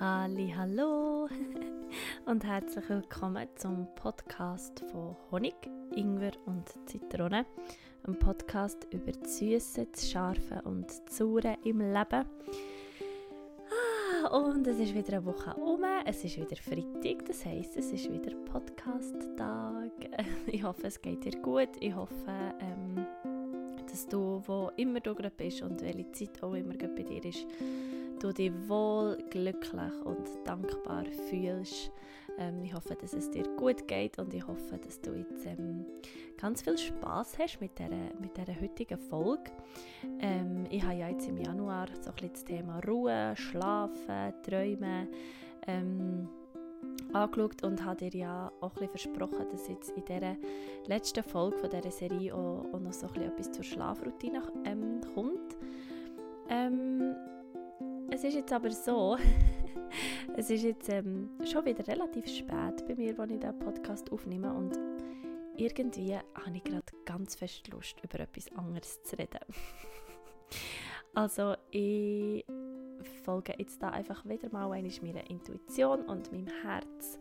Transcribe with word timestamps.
Hallo 0.00 1.28
und 2.26 2.44
herzlich 2.44 2.88
willkommen 2.88 3.48
zum 3.56 3.86
Podcast 3.94 4.80
von 4.90 5.16
Honig, 5.30 5.54
Ingwer 5.94 6.32
und 6.46 6.68
Zitrone. 6.86 7.46
Ein 8.06 8.18
Podcast 8.18 8.86
über 8.90 9.12
das 9.12 9.38
Süße, 9.38 9.86
das 9.92 10.10
Scharfe 10.10 10.62
und 10.64 10.88
das 10.88 11.02
Saure 11.18 11.58
im 11.64 11.80
Leben. 11.80 12.24
Ah, 14.22 14.28
und 14.28 14.66
es 14.66 14.78
ist 14.78 14.94
wieder 14.94 15.18
eine 15.18 15.26
Woche 15.26 15.54
um. 15.54 15.73
Es 16.06 16.22
ist 16.22 16.36
wieder 16.36 16.56
Freitag, 16.56 17.24
das 17.24 17.46
heisst, 17.46 17.78
es 17.78 17.90
ist 17.90 18.12
wieder 18.12 18.36
Podcast-Tag. 18.52 19.90
Ich 20.46 20.62
hoffe, 20.62 20.86
es 20.86 21.00
geht 21.00 21.24
dir 21.24 21.40
gut. 21.40 21.70
Ich 21.80 21.94
hoffe, 21.94 22.54
ähm, 22.60 23.06
dass 23.90 24.06
du, 24.06 24.42
wo 24.46 24.70
immer 24.76 25.00
du 25.00 25.14
gerade 25.14 25.34
bist 25.34 25.62
und 25.62 25.80
welche 25.80 26.12
Zeit 26.12 26.42
auch 26.42 26.52
immer 26.52 26.74
bei 26.74 27.02
dir 27.02 27.24
ist, 27.24 27.46
du 28.20 28.32
dich 28.32 28.52
wohl, 28.68 29.16
glücklich 29.30 29.92
und 30.04 30.28
dankbar 30.44 31.06
fühlst. 31.30 31.90
Ähm, 32.38 32.62
ich 32.62 32.74
hoffe, 32.74 32.96
dass 33.00 33.14
es 33.14 33.30
dir 33.30 33.44
gut 33.56 33.88
geht 33.88 34.18
und 34.18 34.34
ich 34.34 34.46
hoffe, 34.46 34.76
dass 34.76 35.00
du 35.00 35.14
jetzt 35.14 35.46
ähm, 35.46 35.86
ganz 36.36 36.60
viel 36.60 36.76
Spaß 36.76 37.38
hast 37.38 37.62
mit 37.62 37.78
dieser, 37.78 38.12
mit 38.20 38.36
dieser 38.36 38.60
heutigen 38.60 38.98
Folge. 38.98 39.50
Ähm, 40.20 40.66
ich 40.68 40.82
habe 40.82 40.96
ja 40.96 41.08
jetzt 41.08 41.26
im 41.28 41.38
Januar 41.38 41.86
so 42.02 42.10
ein 42.10 42.16
bisschen 42.16 42.32
das 42.32 42.44
Thema 42.44 42.80
Ruhe, 42.80 43.34
Schlafen, 43.36 44.34
Träumen 44.42 45.08
ähm, 45.66 46.28
angeschaut 47.12 47.62
und 47.62 47.84
habe 47.84 48.08
dir 48.08 48.18
ja 48.18 48.52
auch 48.60 48.76
ein 48.80 48.88
versprochen, 48.88 49.46
dass 49.50 49.68
jetzt 49.68 49.90
in 49.90 50.04
dieser 50.04 50.36
letzten 50.86 51.22
Folge 51.22 51.68
dieser 51.68 51.90
Serie 51.90 52.34
auch, 52.34 52.64
auch 52.72 52.80
noch 52.80 52.92
so 52.92 53.06
etwas 53.06 53.52
zur 53.52 53.64
Schlafroutine 53.64 54.42
ähm, 54.64 55.00
kommt. 55.14 55.56
Ähm, 56.48 57.14
es 58.10 58.24
ist 58.24 58.34
jetzt 58.34 58.52
aber 58.52 58.70
so, 58.70 59.16
es 60.36 60.50
ist 60.50 60.62
jetzt 60.62 60.88
ähm, 60.88 61.30
schon 61.44 61.64
wieder 61.64 61.86
relativ 61.86 62.26
spät 62.28 62.86
bei 62.86 62.94
mir, 62.96 63.18
als 63.18 63.32
ich 63.32 63.40
diesen 63.40 63.58
Podcast 63.58 64.12
aufnehme 64.12 64.52
und 64.52 64.78
irgendwie 65.56 66.16
habe 66.16 66.56
ich 66.56 66.64
gerade 66.64 66.84
ganz 67.04 67.36
fest 67.36 67.68
Lust, 67.68 67.96
über 68.02 68.20
etwas 68.20 68.50
anderes 68.56 69.02
zu 69.04 69.16
reden. 69.16 69.38
also 71.14 71.54
ich 71.70 72.44
folge 73.24 73.54
jetzt 73.58 73.82
da 73.82 73.90
einfach 73.90 74.24
wieder 74.24 74.50
mal 74.52 74.68
meiner 74.68 75.30
Intuition 75.30 76.02
und 76.02 76.32
meinem 76.32 76.48
Herz 76.62 77.18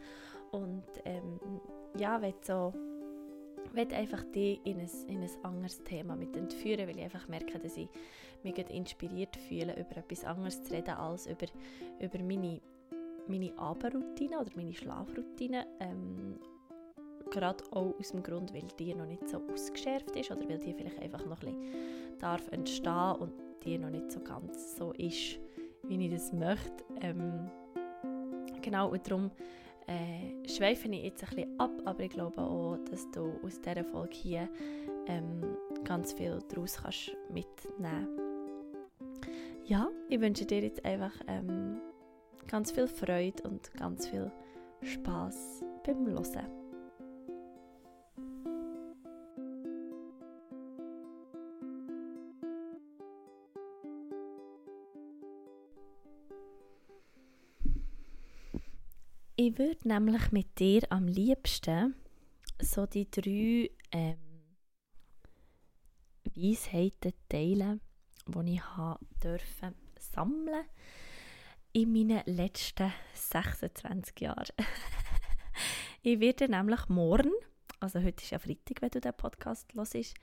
und 0.52 0.84
ähm, 1.06 1.40
ja, 1.98 2.22
will 2.22 2.34
so 2.42 2.74
will 3.74 3.94
einfach 3.94 4.24
die 4.34 4.60
in 4.64 4.80
ein, 4.80 4.90
in 5.08 5.24
ein 5.24 5.30
anderes 5.44 5.84
Thema 5.84 6.16
mit 6.16 6.36
entführen, 6.36 6.88
weil 6.88 6.98
ich 6.98 7.04
einfach 7.04 7.28
merke, 7.28 7.60
dass 7.60 7.78
ich 7.78 7.90
mich 8.44 8.58
inspiriert 8.70 9.36
fühle, 9.36 9.74
über 9.74 9.98
etwas 9.98 10.24
anderes 10.26 10.64
zu 10.64 10.74
reden, 10.74 10.92
als 10.92 11.28
über, 11.28 11.48
über 12.00 12.20
meine, 12.20 12.62
meine 13.28 13.58
Abendroutine 13.58 14.40
oder 14.40 14.52
meine 14.56 14.74
Schlafroutine. 14.74 15.66
Ähm, 15.80 16.40
gerade 17.32 17.64
auch 17.72 17.96
aus 17.98 18.12
dem 18.12 18.22
Grund, 18.22 18.54
weil 18.54 18.68
die 18.78 18.94
noch 18.94 19.08
nicht 19.08 19.28
so 19.28 19.42
ausgeschärft 19.52 20.16
ist 20.16 20.30
oder 20.30 20.48
weil 20.48 20.60
die 20.60 20.74
vielleicht 20.74 21.00
einfach 21.00 21.26
noch 21.26 21.42
ein 21.42 21.56
bisschen 21.56 22.20
darf 22.20 22.48
entstehen 22.52 23.16
und 23.16 23.34
die 23.64 23.78
noch 23.78 23.90
nicht 23.90 24.12
so 24.12 24.20
ganz 24.20 24.76
so 24.76 24.92
ist, 24.94 25.40
wie 25.84 26.06
ich 26.06 26.12
das 26.12 26.34
möchte. 26.34 26.84
Ähm, 27.02 27.50
genau, 28.62 28.92
und 28.92 29.06
darum 29.08 29.32
äh, 29.88 30.48
schweife 30.48 30.88
ich 30.88 31.04
jetzt 31.04 31.24
ein 31.24 31.30
bisschen 31.36 31.60
ab, 31.60 31.72
aber 31.86 32.02
ich 32.02 32.12
glaube 32.12 32.42
auch, 32.42 32.78
dass 32.90 33.10
du 33.12 33.34
aus 33.44 33.60
dieser 33.60 33.84
Folge 33.84 34.16
hier 34.16 34.50
ähm, 35.08 35.58
ganz 35.84 36.14
viel 36.14 36.40
daraus 36.50 36.82
kannst 36.82 37.16
mitnehmen 37.30 38.08
Ja, 39.66 39.90
ich 40.10 40.20
wünsche 40.20 40.46
dir 40.46 40.62
jetzt 40.62 40.84
einfach 40.86 41.14
ähm, 41.28 41.82
ganz 42.48 42.72
viel 42.72 42.88
Freude 42.88 43.44
und 43.44 43.74
ganz 43.74 44.08
viel 44.08 44.32
Spaß 44.82 45.64
beim 45.86 46.08
Hören. 46.08 46.63
Ich 59.46 59.58
würde 59.58 59.90
nämlich 59.90 60.32
mit 60.32 60.58
dir 60.58 60.84
am 60.90 61.06
liebsten 61.06 61.96
so 62.62 62.86
die 62.86 63.12
drei 63.12 63.70
ähm, 63.92 64.16
Weisheiten 66.34 67.12
teilen, 67.28 67.82
die 68.26 68.54
ich 68.54 68.64
habe 68.64 69.06
dürfen 69.22 69.76
sammeln 70.00 70.64
in 71.74 71.92
meinen 71.92 72.22
letzten 72.26 72.94
26 73.16 74.22
Jahren. 74.22 74.56
ich 76.04 76.22
werde 76.22 76.48
nämlich 76.48 76.88
morgen, 76.88 77.34
also 77.82 78.00
heute 78.02 78.24
ist 78.24 78.32
ja 78.32 78.40
Freitag, 78.40 78.82
wenn 78.82 78.92
du 78.92 79.02
den 79.02 79.14
Podcast 79.14 79.74
hörst, 79.74 79.96
ich 79.96 80.14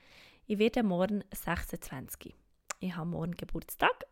werde 0.57 0.81
morgen 0.81 1.23
26. 1.31 2.33
Ich 2.79 2.95
habe 2.95 3.07
morgen 3.07 3.37
Geburtstag 3.37 4.07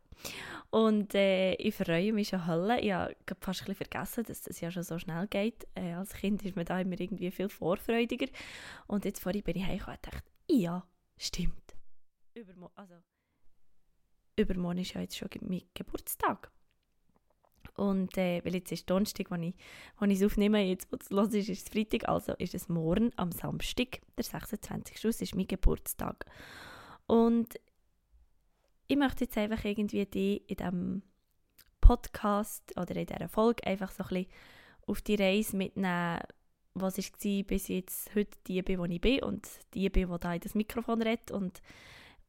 und 0.72 1.16
äh, 1.16 1.54
ich 1.56 1.74
freue 1.74 2.14
mich 2.14 2.30
schon 2.30 2.46
Hölle. 2.46 2.80
Ich 2.80 2.92
habe 2.92 3.16
fast 3.42 3.68
ein 3.68 3.74
vergessen, 3.74 4.24
dass 4.26 4.42
das 4.42 4.62
ja 4.62 4.70
schon 4.70 4.84
so 4.84 5.00
schnell 5.00 5.28
geht. 5.28 5.68
Äh, 5.74 5.94
als 5.94 6.14
Kind 6.14 6.44
ist 6.46 6.56
man 6.56 6.66
da 6.66 6.80
immer 6.80 7.00
irgendwie 7.00 7.32
viel 7.32 7.50
vorfreudiger. 7.50 8.28
Und 8.86 9.06
jetzt 9.06 9.22
vorhin 9.22 9.44
bin 9.44 9.58
ich 9.58 9.66
heimgekommen 9.66 9.98
und 9.98 10.14
dachte, 10.14 10.30
ja, 10.48 10.86
stimmt. 11.18 11.76
Übermorgen, 12.36 12.78
also, 12.78 12.96
übermorgen 14.36 14.80
ist 14.80 14.94
ja 14.94 15.02
jetzt 15.02 15.18
schon 15.18 15.30
mein 15.42 15.64
Geburtstag. 15.74 16.52
Und 17.76 18.18
äh, 18.18 18.44
weil 18.44 18.56
jetzt 18.56 18.72
ist 18.72 18.90
Donnerstag, 18.90 19.32
wenn 19.32 19.44
ich, 19.44 19.56
ich 20.02 20.22
es 20.22 20.24
aufnehme, 20.24 20.62
jetzt 20.62 20.92
wo 20.92 20.98
es 21.00 21.10
los 21.10 21.34
ist, 21.34 21.50
ist 21.50 21.66
es 21.66 21.74
Freitag, 21.74 22.08
also 22.10 22.34
ist 22.34 22.54
es 22.54 22.70
morgen 22.70 23.12
am 23.16 23.32
Samstag, 23.32 24.02
der 24.18 24.26
26. 24.26 25.02
Das 25.02 25.22
ist 25.22 25.36
mein 25.36 25.48
Geburtstag. 25.48 26.26
Und 27.08 27.60
ich 28.90 28.98
möchte 28.98 29.26
jetzt 29.26 29.38
einfach 29.38 29.64
irgendwie 29.64 30.06
die 30.08 30.38
in 30.48 30.58
diesem 30.58 31.04
Podcast 31.80 32.76
oder 32.76 32.96
in 32.96 33.06
dieser 33.06 33.30
Folge 33.30 33.66
einfach 33.68 33.92
so 33.92 34.04
ein 34.04 34.10
bisschen 34.10 34.28
auf 34.88 35.02
die 35.02 35.16
Reise 35.16 35.56
mitnehmen, 35.56 36.22
was 36.74 36.98
war, 36.98 37.44
bis 37.44 37.70
ich 37.70 37.70
jetzt 37.70 38.16
heute 38.16 38.38
die 38.48 38.64
bin, 38.64 38.80
wo 38.80 38.86
ich 38.86 39.00
bin 39.00 39.22
und 39.22 39.48
die 39.76 39.90
bin, 39.90 40.10
die 40.10 40.20
da 40.20 40.34
in 40.34 40.40
das 40.40 40.56
Mikrofon 40.56 41.04
redet 41.04 41.30
und 41.30 41.62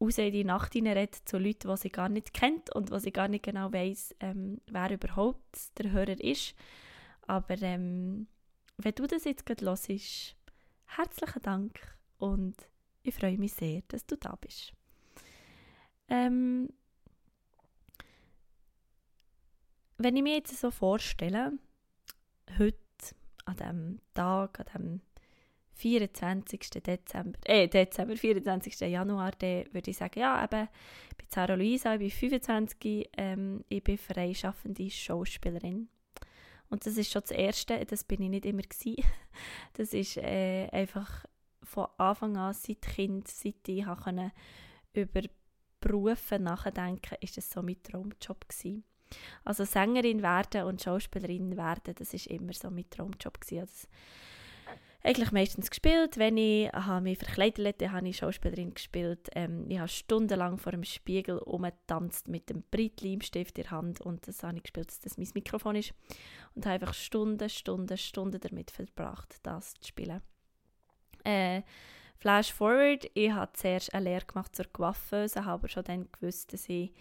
raus 0.03 0.19
in 0.19 0.33
die 0.33 0.45
Nacht 0.45 0.75
redet 0.75 1.15
zu 1.15 1.39
Leuten, 1.39 1.71
die 1.71 1.77
sie 1.79 1.89
gar 1.89 2.11
nicht 2.11 2.35
kennt 2.35 2.75
und 2.75 2.91
was 2.91 3.07
ich 3.07 3.15
gar 3.15 3.29
nicht 3.29 3.45
genau 3.45 3.73
weiß, 3.73 4.17
ähm, 4.21 4.61
wer 4.67 4.91
überhaupt 4.91 5.79
der 5.79 5.93
Hörer 5.93 6.21
ist. 6.21 6.55
Aber 7.23 7.61
ähm, 7.63 8.27
wenn 8.77 8.95
du 8.95 9.07
das 9.07 9.25
jetzt 9.25 9.47
gerade 9.47 9.65
hörst, 9.65 10.37
herzlichen 10.85 11.43
Dank 11.43 11.97
und 12.19 12.55
ich 13.03 13.15
freue 13.15 13.39
mich 13.39 13.55
sehr, 13.55 13.81
dass 13.89 14.05
du 14.05 14.17
da 14.19 14.37
bist. 14.37 14.75
Ähm, 16.11 16.69
wenn 19.97 20.17
ich 20.17 20.23
mir 20.23 20.35
jetzt 20.35 20.59
so 20.59 20.71
vorstelle, 20.71 21.53
heute 22.59 22.77
an 23.45 23.57
dem 23.57 24.01
Tag, 24.15 24.61
an 24.61 24.67
dem 24.75 25.01
24. 25.75 26.61
Dezember, 26.83 27.39
äh, 27.45 27.69
Dezember, 27.69 28.17
24. 28.17 28.81
Januar, 28.81 29.33
dann 29.39 29.65
würde 29.73 29.91
ich 29.91 29.97
sagen, 29.97 30.21
ja, 30.21 30.45
eben, 30.45 30.69
ich 31.11 31.17
bin 31.17 31.27
Sarah 31.31 31.55
Luisa, 31.55 31.95
ich 31.95 32.01
bin 32.01 32.11
25, 32.11 33.09
ähm, 33.17 33.65
ich 33.69 33.83
bin 33.83 33.97
freischaffende 33.97 34.91
Schauspielerin. 34.91 35.89
Und 36.69 36.87
das 36.87 36.97
ist 36.97 37.11
schon 37.11 37.23
das 37.23 37.31
Erste, 37.31 37.85
das 37.87 38.05
bin 38.05 38.23
ich 38.23 38.31
nicht 38.31 38.47
immer 38.47 38.63
gewesen. 38.63 39.03
Das 39.75 39.95
ist 39.95 40.17
äh, 40.17 40.69
einfach 40.71 41.25
von 41.63 41.87
Anfang 41.99 42.37
an, 42.37 42.53
seit 42.53 42.83
Kind, 42.83 43.29
seit 43.29 43.69
ich 43.69 43.85
konnte 43.85 44.33
über 44.93 45.23
Berufen 45.81 46.45
nachdenken, 46.45 47.17
ist 47.21 47.37
das 47.37 47.51
so 47.51 47.63
mein 47.63 47.83
Traumjob 47.83 48.49
gewesen. 48.49 48.85
Also 49.45 49.65
Sängerin 49.65 50.23
werden 50.23 50.65
und 50.65 50.83
Schauspielerin 50.83 51.57
werden, 51.57 51.95
das 51.97 52.15
ist 52.15 52.29
immer 52.29 52.53
so 52.53 52.71
mein 52.71 52.89
Traumjob 52.89 53.41
gewesen. 53.41 53.61
Also 53.61 53.89
eigentlich 55.03 55.33
meistens 55.33 55.71
gespielt. 55.71 56.19
Wenn 56.19 56.37
ich 56.37 56.71
habe 56.73 57.03
mich 57.03 57.19
verkleidet 57.19 57.83
habe, 57.83 57.93
habe 57.93 58.09
ich 58.09 58.19
Schauspielerin 58.19 58.75
gespielt. 58.75 59.29
Ähm, 59.35 59.67
ich 59.69 59.79
habe 59.79 59.89
stundenlang 59.89 60.59
vor 60.59 60.73
dem 60.73 60.85
Spiegel 60.85 61.39
umgetanzt 61.39 62.29
mit 62.29 62.51
dem 62.51 62.63
Breitleimstift 62.71 63.59
in 63.59 63.65
der 63.65 63.71
Hand 63.71 64.01
und 64.01 64.29
das 64.29 64.43
habe 64.43 64.59
ich 64.59 64.65
gespielt, 64.65 64.89
dass 64.89 65.01
das 65.01 65.17
mein 65.17 65.29
Mikrofon 65.35 65.77
ist. 65.77 65.95
Und 66.55 66.67
habe 66.67 66.75
einfach 66.75 66.95
Stunden, 66.95 67.49
Stunden, 67.49 67.97
Stunden 67.97 68.41
damit 68.41 68.71
verbracht, 68.71 69.37
das 69.43 69.75
zu 69.75 69.89
spielen. 69.89 70.21
Äh, 71.25 71.63
Flash 72.21 72.53
forward, 72.53 73.11
ich 73.15 73.33
habe 73.33 73.51
zuerst 73.55 73.95
eine 73.95 74.11
Lehre 74.11 74.27
gemacht 74.27 74.55
zur 74.55 74.67
Coiffeuse, 74.67 75.47
habe 75.47 75.53
aber 75.53 75.69
schon 75.69 75.85
dann 75.85 76.09
gewusst, 76.13 76.53
dass 76.53 76.69
ich 76.69 76.93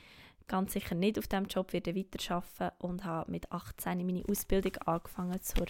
ganz 0.47 0.71
sicher 0.71 0.95
nicht 0.95 1.19
auf 1.19 1.27
diesem 1.27 1.45
Job 1.47 1.73
werde 1.73 1.93
weiterarbeiten 1.93 2.71
und 2.79 3.03
habe 3.03 3.29
mit 3.29 3.51
18 3.51 4.05
meine 4.05 4.23
Ausbildung 4.29 4.77
angefangen 4.77 5.41
zur 5.41 5.65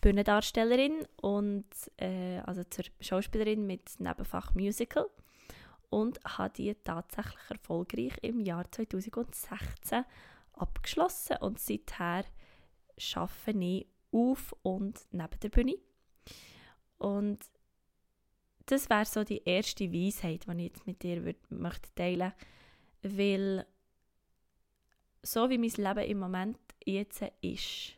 Bühnendarstellerin 0.00 1.04
und 1.20 1.64
äh, 1.96 2.38
also 2.46 2.62
zur 2.62 2.84
Schauspielerin 3.00 3.66
mit 3.66 3.98
Nebenfach 3.98 4.54
Musical 4.54 5.06
und 5.90 6.20
habe 6.24 6.54
die 6.54 6.72
tatsächlich 6.84 7.50
erfolgreich 7.50 8.12
im 8.22 8.38
Jahr 8.38 8.70
2016 8.70 10.04
abgeschlossen 10.52 11.38
und 11.40 11.58
seither 11.58 12.24
arbeite 13.16 13.58
ich 13.58 13.88
auf 14.12 14.54
und 14.62 15.00
neben 15.10 15.40
der 15.42 15.48
Bühne. 15.48 15.74
Und 16.98 17.40
das 18.66 18.90
wäre 18.90 19.04
so 19.04 19.24
die 19.24 19.42
erste 19.44 19.92
Weisheit, 19.92 20.46
die 20.46 20.52
ich 20.52 20.64
jetzt 20.64 20.86
mit 20.86 21.02
dir 21.02 21.24
würd, 21.24 21.50
möchte 21.50 21.94
teilen 21.94 22.32
möchte, 23.02 23.16
weil 23.16 23.66
so 25.22 25.48
wie 25.50 25.58
mein 25.58 25.70
Leben 25.70 26.10
im 26.10 26.18
Moment 26.18 26.58
jetzt 26.84 27.22
ist, 27.40 27.94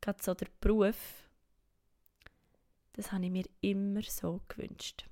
gerade 0.00 0.22
so 0.22 0.34
der 0.34 0.48
Beruf, 0.60 1.28
das 2.92 3.12
habe 3.12 3.24
ich 3.24 3.30
mir 3.30 3.44
immer 3.60 4.02
so 4.02 4.40
gewünscht. 4.48 5.04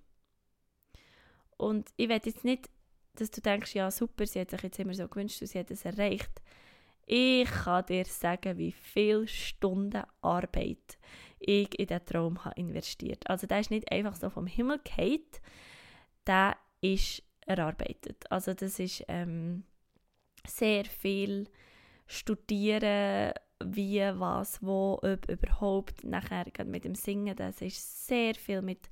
Und 1.56 1.90
ich 1.96 2.08
will 2.08 2.20
jetzt 2.24 2.44
nicht, 2.44 2.70
dass 3.14 3.30
du 3.30 3.40
denkst, 3.40 3.74
ja 3.74 3.90
super, 3.90 4.26
sie 4.26 4.40
hat 4.40 4.50
sich 4.50 4.62
jetzt 4.62 4.78
immer 4.78 4.94
so 4.94 5.06
gewünscht 5.08 5.40
und 5.40 5.48
sie 5.48 5.58
hat 5.58 5.70
es 5.70 5.84
erreicht. 5.84 6.42
Ich 7.06 7.50
kann 7.50 7.86
dir 7.86 8.04
sagen, 8.04 8.58
wie 8.58 8.72
viele 8.72 9.28
Stunden 9.28 10.04
Arbeit 10.22 10.98
ich 11.38 11.78
in 11.78 11.86
diesen 11.86 12.04
Traum 12.06 12.44
habe 12.44 12.58
investiert. 12.58 13.28
Also 13.28 13.46
der 13.46 13.60
ist 13.60 13.70
nicht 13.70 13.90
einfach 13.92 14.16
so 14.16 14.30
vom 14.30 14.46
Himmel 14.46 14.80
gefallen, 14.82 15.20
der 16.26 16.56
ist 16.80 17.22
erarbeitet. 17.46 18.30
Also 18.30 18.54
das 18.54 18.78
ist 18.78 19.04
ähm, 19.08 19.64
sehr 20.46 20.84
viel 20.84 21.48
Studieren, 22.06 23.32
wie, 23.62 24.00
was, 24.00 24.62
wo, 24.62 24.98
ob 25.02 25.28
überhaupt. 25.28 26.04
Nachher 26.04 26.46
mit 26.64 26.84
dem 26.84 26.94
Singen, 26.94 27.36
das 27.36 27.60
ist 27.60 28.06
sehr 28.06 28.34
viel 28.34 28.62
mit 28.62 28.90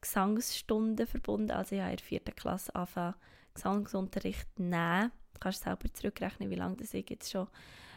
Gesangsstunden 0.00 1.06
verbunden. 1.06 1.50
Also 1.50 1.76
ich 1.76 1.80
habe 1.80 1.92
in 1.92 1.96
der 1.96 2.04
vierten 2.04 2.36
Klasse 2.36 2.74
angefangen, 2.74 3.14
Gesangsunterricht 3.54 4.58
nehmen. 4.58 5.12
Kannst 5.40 5.62
selber 5.62 5.92
zurückrechnen, 5.92 6.50
wie 6.50 6.56
lange 6.56 6.76
das 6.76 6.94
ich 6.94 7.08
jetzt 7.08 7.30
schon... 7.30 7.48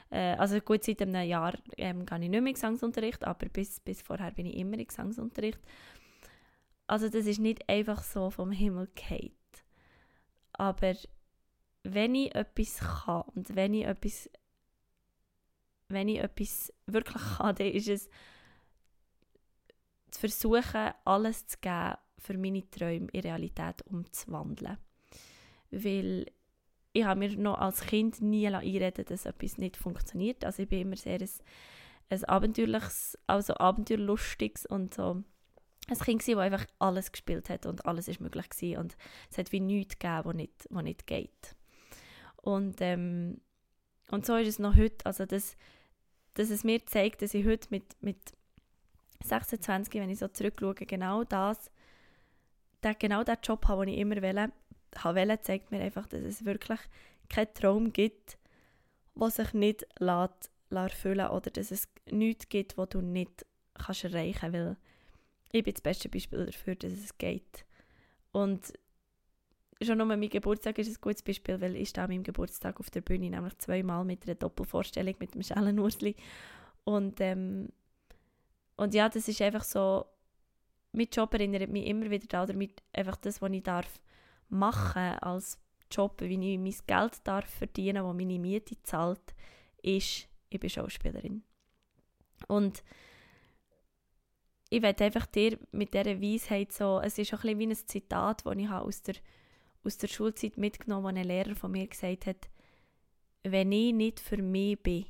Äh, 0.09 0.35
also 0.35 0.59
gut, 0.59 0.83
seit 0.83 1.01
einem 1.01 1.27
Jahr 1.27 1.53
ähm, 1.77 2.05
gehe 2.05 2.23
ich 2.23 2.29
nicht 2.29 2.41
mehr 2.41 2.53
Gesangsunterricht, 2.53 3.23
aber 3.25 3.47
bis, 3.49 3.79
bis 3.79 4.01
vorher 4.01 4.31
bin 4.31 4.45
ich 4.45 4.55
immer 4.55 4.77
in 4.77 4.87
Gesangsunterricht. 4.87 5.59
Also 6.87 7.09
das 7.09 7.25
ist 7.25 7.39
nicht 7.39 7.67
einfach 7.69 8.03
so 8.03 8.29
vom 8.29 8.51
Himmel 8.51 8.89
gefallen. 8.95 9.31
Aber 10.53 10.95
wenn 11.83 12.15
ich 12.15 12.33
etwas 12.35 12.79
kann 12.79 13.23
und 13.35 13.55
wenn 13.55 13.73
ich 13.73 13.85
etwas 13.85 14.29
wenn 15.89 16.07
ich 16.07 16.19
etwas 16.19 16.73
wirklich 16.85 17.23
kann, 17.37 17.55
dann 17.55 17.67
ist 17.67 17.87
es 17.87 18.09
zu 20.11 20.19
versuchen, 20.19 20.91
alles 21.05 21.47
zu 21.47 21.57
geben, 21.59 21.95
für 22.17 22.37
meine 22.37 22.69
Träume 22.69 23.07
in 23.11 23.21
Realität 23.21 23.81
umzuwandeln. 23.83 24.77
Weil 25.71 26.25
ich 26.93 27.03
habe 27.03 27.19
mir 27.19 27.35
noch 27.37 27.57
als 27.57 27.81
Kind 27.81 28.21
nie 28.21 28.47
einreden 28.47 29.05
dass 29.05 29.25
etwas 29.25 29.57
nicht 29.57 29.77
funktioniert. 29.77 30.45
Also 30.45 30.63
ich 30.63 30.69
bin 30.69 30.81
immer 30.81 30.95
sehr 30.95 31.19
ein, 31.19 31.29
ein 32.09 32.23
abenteuerliches, 32.25 33.17
also 33.25 33.55
abenteuerlustiges 33.55 34.67
und 34.67 34.93
so 34.93 35.23
ein 35.89 35.97
Kind 35.97 36.25
das 36.25 36.37
einfach 36.37 36.65
alles 36.79 37.11
gespielt 37.11 37.49
hat 37.49 37.65
und 37.65 37.85
alles 37.85 38.07
ist 38.07 38.21
möglich 38.21 38.49
gewesen 38.49 38.77
und 38.77 38.95
es 39.29 39.37
hat 39.37 39.51
wie 39.51 39.59
nichts 39.59 39.99
gegeben, 39.99 40.25
was 40.25 40.35
nicht, 40.35 40.67
was 40.69 40.83
nicht 40.83 41.07
geht. 41.07 41.55
Und, 42.37 42.79
ähm, 42.79 43.41
und 44.11 44.25
so 44.25 44.35
ist 44.35 44.47
es 44.47 44.59
noch 44.59 44.75
heute, 44.75 45.05
also 45.05 45.25
das, 45.25 45.57
dass 46.35 46.49
es 46.51 46.63
mir 46.63 46.85
zeigt, 46.85 47.21
dass 47.21 47.33
ich 47.33 47.45
heute 47.45 47.67
mit, 47.71 48.01
mit 48.01 48.17
26, 49.23 49.93
wenn 49.95 50.09
ich 50.09 50.19
so 50.19 50.27
zurückschaue, 50.27 50.75
genau 50.75 51.23
das, 51.23 51.71
genau 52.99 53.23
der 53.23 53.39
Job 53.41 53.67
habe, 53.67 53.85
den 53.85 53.93
ich 53.93 53.99
immer 53.99 54.21
wollte, 54.21 54.53
wollte, 55.01 55.41
zeigt 55.41 55.71
mir 55.71 55.81
einfach, 55.81 56.07
dass 56.07 56.21
es 56.21 56.45
wirklich 56.45 56.79
keinen 57.29 57.53
Traum 57.53 57.93
gibt, 57.93 58.37
der 59.15 59.29
sich 59.29 59.53
nicht 59.53 59.85
lässt, 59.99 60.51
erfüllen 60.69 61.27
oder 61.27 61.51
dass 61.51 61.71
es 61.71 61.87
nichts 62.09 62.49
gibt, 62.49 62.77
was 62.77 62.89
du 62.89 63.01
nicht 63.01 63.45
kannst 63.75 64.05
erreichen 64.05 64.51
kannst, 64.51 64.81
ich 65.51 65.63
bin 65.63 65.73
das 65.73 65.81
beste 65.81 66.09
Beispiel 66.09 66.47
dafür, 66.47 66.75
dass 66.75 66.93
es 66.93 67.17
geht. 67.17 67.65
Und 68.31 68.73
schon 69.81 69.97
nur 69.97 70.07
mein 70.07 70.27
Geburtstag 70.29 70.79
ist 70.79 70.89
ein 70.89 71.01
gutes 71.01 71.21
Beispiel, 71.21 71.61
weil 71.61 71.75
ich 71.75 71.89
stehe 71.89 72.03
an 72.03 72.09
meinem 72.09 72.23
Geburtstag 72.23 72.79
auf 72.79 72.89
der 72.89 73.01
Bühne, 73.01 73.29
nämlich 73.29 73.57
zweimal 73.59 74.03
mit 74.03 74.23
einer 74.25 74.35
Doppelvorstellung 74.35 75.15
mit 75.19 75.35
dem 75.35 75.43
Schellenursli. 75.43 76.15
Und, 76.85 77.21
ähm, 77.21 77.69
und 78.77 78.93
ja, 78.95 79.09
das 79.09 79.27
ist 79.27 79.41
einfach 79.41 79.63
so, 79.63 80.05
mein 80.91 81.07
Job 81.11 81.33
erinnert 81.33 81.69
mich 81.69 81.85
immer 81.85 82.09
wieder 82.09 82.27
daran, 82.27 82.57
mit 82.57 82.81
einfach 82.91 83.17
das, 83.17 83.41
was 83.41 83.51
ich 83.51 83.63
darf 83.63 84.01
machen 84.49 85.17
als 85.19 85.57
Job, 85.91 86.21
wie 86.21 86.53
ich 86.53 86.59
mein 86.59 86.87
Geld 86.87 87.21
darf 87.23 87.49
verdienen, 87.49 88.03
wo 88.03 88.13
meine 88.13 88.39
Miete 88.39 88.81
zahlt, 88.83 89.35
ist, 89.81 90.27
ich 90.49 90.59
bin 90.59 90.69
Schauspielerin. 90.69 91.43
Und 92.47 92.83
ich 94.69 94.81
werde 94.81 95.05
einfach 95.05 95.27
dir 95.27 95.59
mit 95.71 95.93
dieser 95.93 96.19
Weisheit 96.19 96.71
so, 96.71 96.99
es 96.99 97.17
ist 97.17 97.33
auch 97.33 97.43
ein 97.43 97.57
bisschen 97.57 97.59
wie 97.59 97.67
ein 97.67 97.87
Zitat, 97.87 98.45
das 98.45 98.55
ich 98.57 98.69
aus 98.69 99.03
der 99.03 99.15
aus 99.83 99.97
der 99.97 100.07
Schulzeit 100.07 100.57
mitgenommen, 100.57 101.03
wo 101.03 101.07
ein 101.09 101.27
Lehrer 101.27 101.55
von 101.55 101.71
mir 101.71 101.87
gesagt 101.87 102.25
hat, 102.25 102.49
wenn 103.43 103.71
ich 103.71 103.93
nicht 103.93 104.19
für 104.19 104.41
mich 104.41 104.81
bin, 104.81 105.05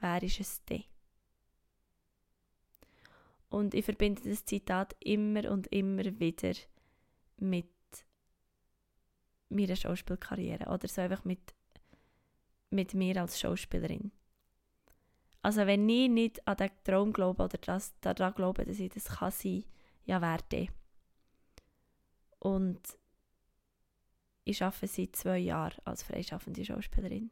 wer 0.00 0.22
ist 0.22 0.40
es 0.40 0.64
denn? 0.64 0.84
Und 3.50 3.74
ich 3.74 3.84
verbinde 3.84 4.22
das 4.28 4.44
Zitat 4.44 4.96
immer 5.00 5.50
und 5.50 5.68
immer 5.68 6.04
wieder 6.18 6.54
mit 7.36 7.66
meiner 9.54 9.76
Schauspielkarriere 9.76 10.70
oder 10.70 10.88
so 10.88 11.00
einfach 11.00 11.24
mit, 11.24 11.54
mit 12.70 12.94
mir 12.94 13.20
als 13.20 13.40
Schauspielerin. 13.40 14.12
Also 15.42 15.66
wenn 15.66 15.88
ich 15.88 16.08
nicht 16.08 16.46
an 16.48 16.56
den 16.56 16.70
Traum 16.84 17.12
glaube 17.12 17.44
oder 17.44 17.58
das, 17.58 17.94
daran 18.00 18.34
glaube, 18.34 18.64
dass 18.64 18.80
ich 18.80 18.92
das 18.92 19.04
kann 19.06 19.30
sein, 19.30 19.64
ja 20.04 20.20
wer 20.20 20.38
denn? 20.50 20.68
Und 22.38 22.80
ich 24.44 24.62
arbeite 24.62 24.86
seit 24.86 25.16
zwei 25.16 25.38
Jahren 25.38 25.80
als 25.84 26.02
freischaffende 26.02 26.64
Schauspielerin. 26.64 27.30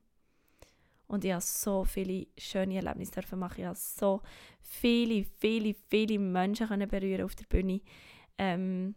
Und 1.07 1.25
ich 1.25 1.33
habe 1.33 1.43
so 1.43 1.85
viele 1.85 2.27
schöne 2.39 2.77
Erlebnisse 2.77 3.13
dürfen 3.13 3.39
machen. 3.39 3.61
Ich 3.61 3.67
habe 3.67 3.77
so 3.77 4.23
viele, 4.61 5.25
viele, 5.39 5.75
viele 5.91 6.19
Menschen 6.19 6.69
können 6.69 6.89
berühren 6.89 7.25
auf 7.25 7.35
der 7.35 7.45
Bühne. 7.45 7.83
Ähm, 8.39 8.95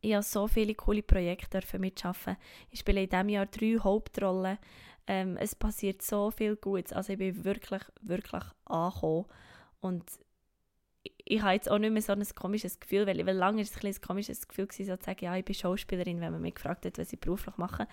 ich 0.00 0.14
habe 0.14 0.22
so 0.22 0.46
viele 0.46 0.74
coole 0.74 1.02
Projekte 1.02 1.60
mitschaffen. 1.78 2.36
Ich 2.70 2.80
spiele 2.80 3.02
in 3.02 3.10
diesem 3.10 3.28
Jahr 3.28 3.46
drei 3.46 3.78
Hauptrollen. 3.78 4.58
Ähm, 5.06 5.36
es 5.36 5.54
passiert 5.54 6.02
so 6.02 6.30
viel 6.30 6.56
Gutes. 6.56 6.92
Also 6.92 7.12
ich 7.12 7.18
bin 7.18 7.44
wirklich, 7.44 7.82
wirklich 8.02 8.42
angekommen. 8.64 9.26
Und 9.80 10.04
ich 11.24 11.42
habe 11.42 11.54
jetzt 11.54 11.70
auch 11.70 11.78
nicht 11.78 11.92
mehr 11.92 12.02
so 12.02 12.12
ein 12.12 12.24
komisches 12.34 12.80
Gefühl, 12.80 13.06
weil, 13.06 13.24
weil 13.26 13.36
lange 13.36 13.58
war 13.58 13.62
es 13.62 13.84
ein, 13.84 13.86
ein 13.86 14.00
komisches 14.00 14.48
Gefühl, 14.48 14.66
gewesen, 14.66 14.86
so 14.86 14.96
zu 14.96 15.04
sagen, 15.04 15.24
ja, 15.24 15.36
ich 15.36 15.44
bin 15.44 15.54
Schauspielerin, 15.54 16.20
wenn 16.20 16.32
man 16.32 16.42
mich 16.42 16.54
gefragt 16.54 16.84
hat, 16.84 16.98
was 16.98 17.12
ich 17.12 17.20
beruflich 17.20 17.56
mache. 17.56 17.86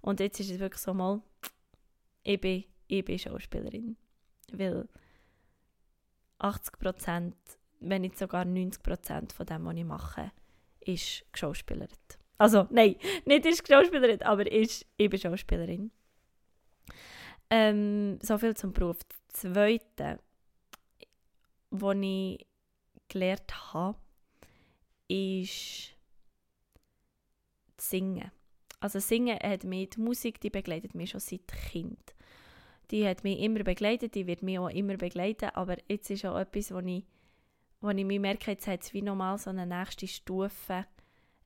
Und 0.00 0.20
jetzt 0.20 0.40
ist 0.40 0.50
es 0.50 0.58
wirklich 0.58 0.82
so 0.82 0.94
mal, 0.94 1.20
ich 2.22 2.40
bin, 2.40 2.64
ich 2.88 3.04
bin 3.04 3.18
Schauspielerin. 3.18 3.96
Weil 4.52 4.88
80 6.38 6.78
Prozent, 6.78 7.36
wenn 7.80 8.02
nicht 8.02 8.18
sogar 8.18 8.44
90 8.44 8.82
Prozent 8.82 9.32
von 9.32 9.46
dem, 9.46 9.64
was 9.64 9.76
ich 9.76 9.84
mache, 9.84 10.32
ist 10.86 11.24
geschauspielert. 11.32 12.18
Also, 12.38 12.66
nein, 12.70 12.96
nicht 13.24 13.46
ist 13.46 13.64
geschauspielert, 13.64 14.22
aber 14.22 14.50
ist, 14.50 14.86
ich 14.96 15.10
bin 15.10 15.18
Schauspielerin. 15.18 15.90
Ähm, 17.50 18.18
so 18.22 18.38
viel 18.38 18.56
zum 18.56 18.72
Beruf. 18.72 18.98
Das 19.28 19.40
Zweite, 19.40 20.18
wo 21.70 21.92
ich 21.92 22.46
gelernt 23.08 23.72
habe, 23.72 23.96
ist 25.08 25.94
Singen. 27.78 28.30
Also 28.80 28.98
Singen 28.98 29.38
hat 29.42 29.64
mich, 29.64 29.90
die 29.90 30.00
Musik, 30.00 30.40
die 30.40 30.50
begleitet 30.50 30.94
mich 30.94 31.10
schon 31.10 31.20
seit 31.20 31.46
Kind. 31.48 32.14
Die 32.90 33.06
hat 33.06 33.24
mich 33.24 33.40
immer 33.40 33.64
begleitet, 33.64 34.14
die 34.14 34.26
wird 34.26 34.42
mich 34.42 34.58
auch 34.58 34.68
immer 34.68 34.96
begleiten, 34.96 35.50
aber 35.54 35.76
jetzt 35.88 36.10
ist 36.10 36.24
auch 36.24 36.38
etwas, 36.38 36.72
wo 36.72 36.78
ich, 36.78 37.04
wo 37.86 37.90
ich 37.90 38.04
mir 38.04 38.20
merke, 38.20 38.50
jetzt 38.50 38.66
hat 38.66 38.82
es 38.82 38.92
wie 38.92 39.02
nochmal 39.02 39.38
so 39.38 39.50
eine 39.50 39.66
nächste 39.66 40.06
Stufe 40.06 40.86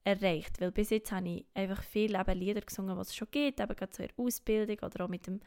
erreicht. 0.04 0.60
Weil 0.60 0.72
bis 0.72 0.90
jetzt 0.90 1.12
habe 1.12 1.28
ich 1.28 1.46
einfach 1.54 1.82
viele 1.82 2.18
eben 2.18 2.38
Lieder 2.38 2.60
gesungen, 2.60 2.94
die 2.94 3.00
es 3.02 3.14
schon 3.14 3.28
gibt, 3.30 3.60
eben 3.60 3.76
gerade 3.76 3.92
so 3.94 4.02
in 4.02 4.10
Ausbildung 4.16 4.78
oder 4.78 5.04
auch 5.04 5.08
mit 5.08 5.26
dem 5.26 5.40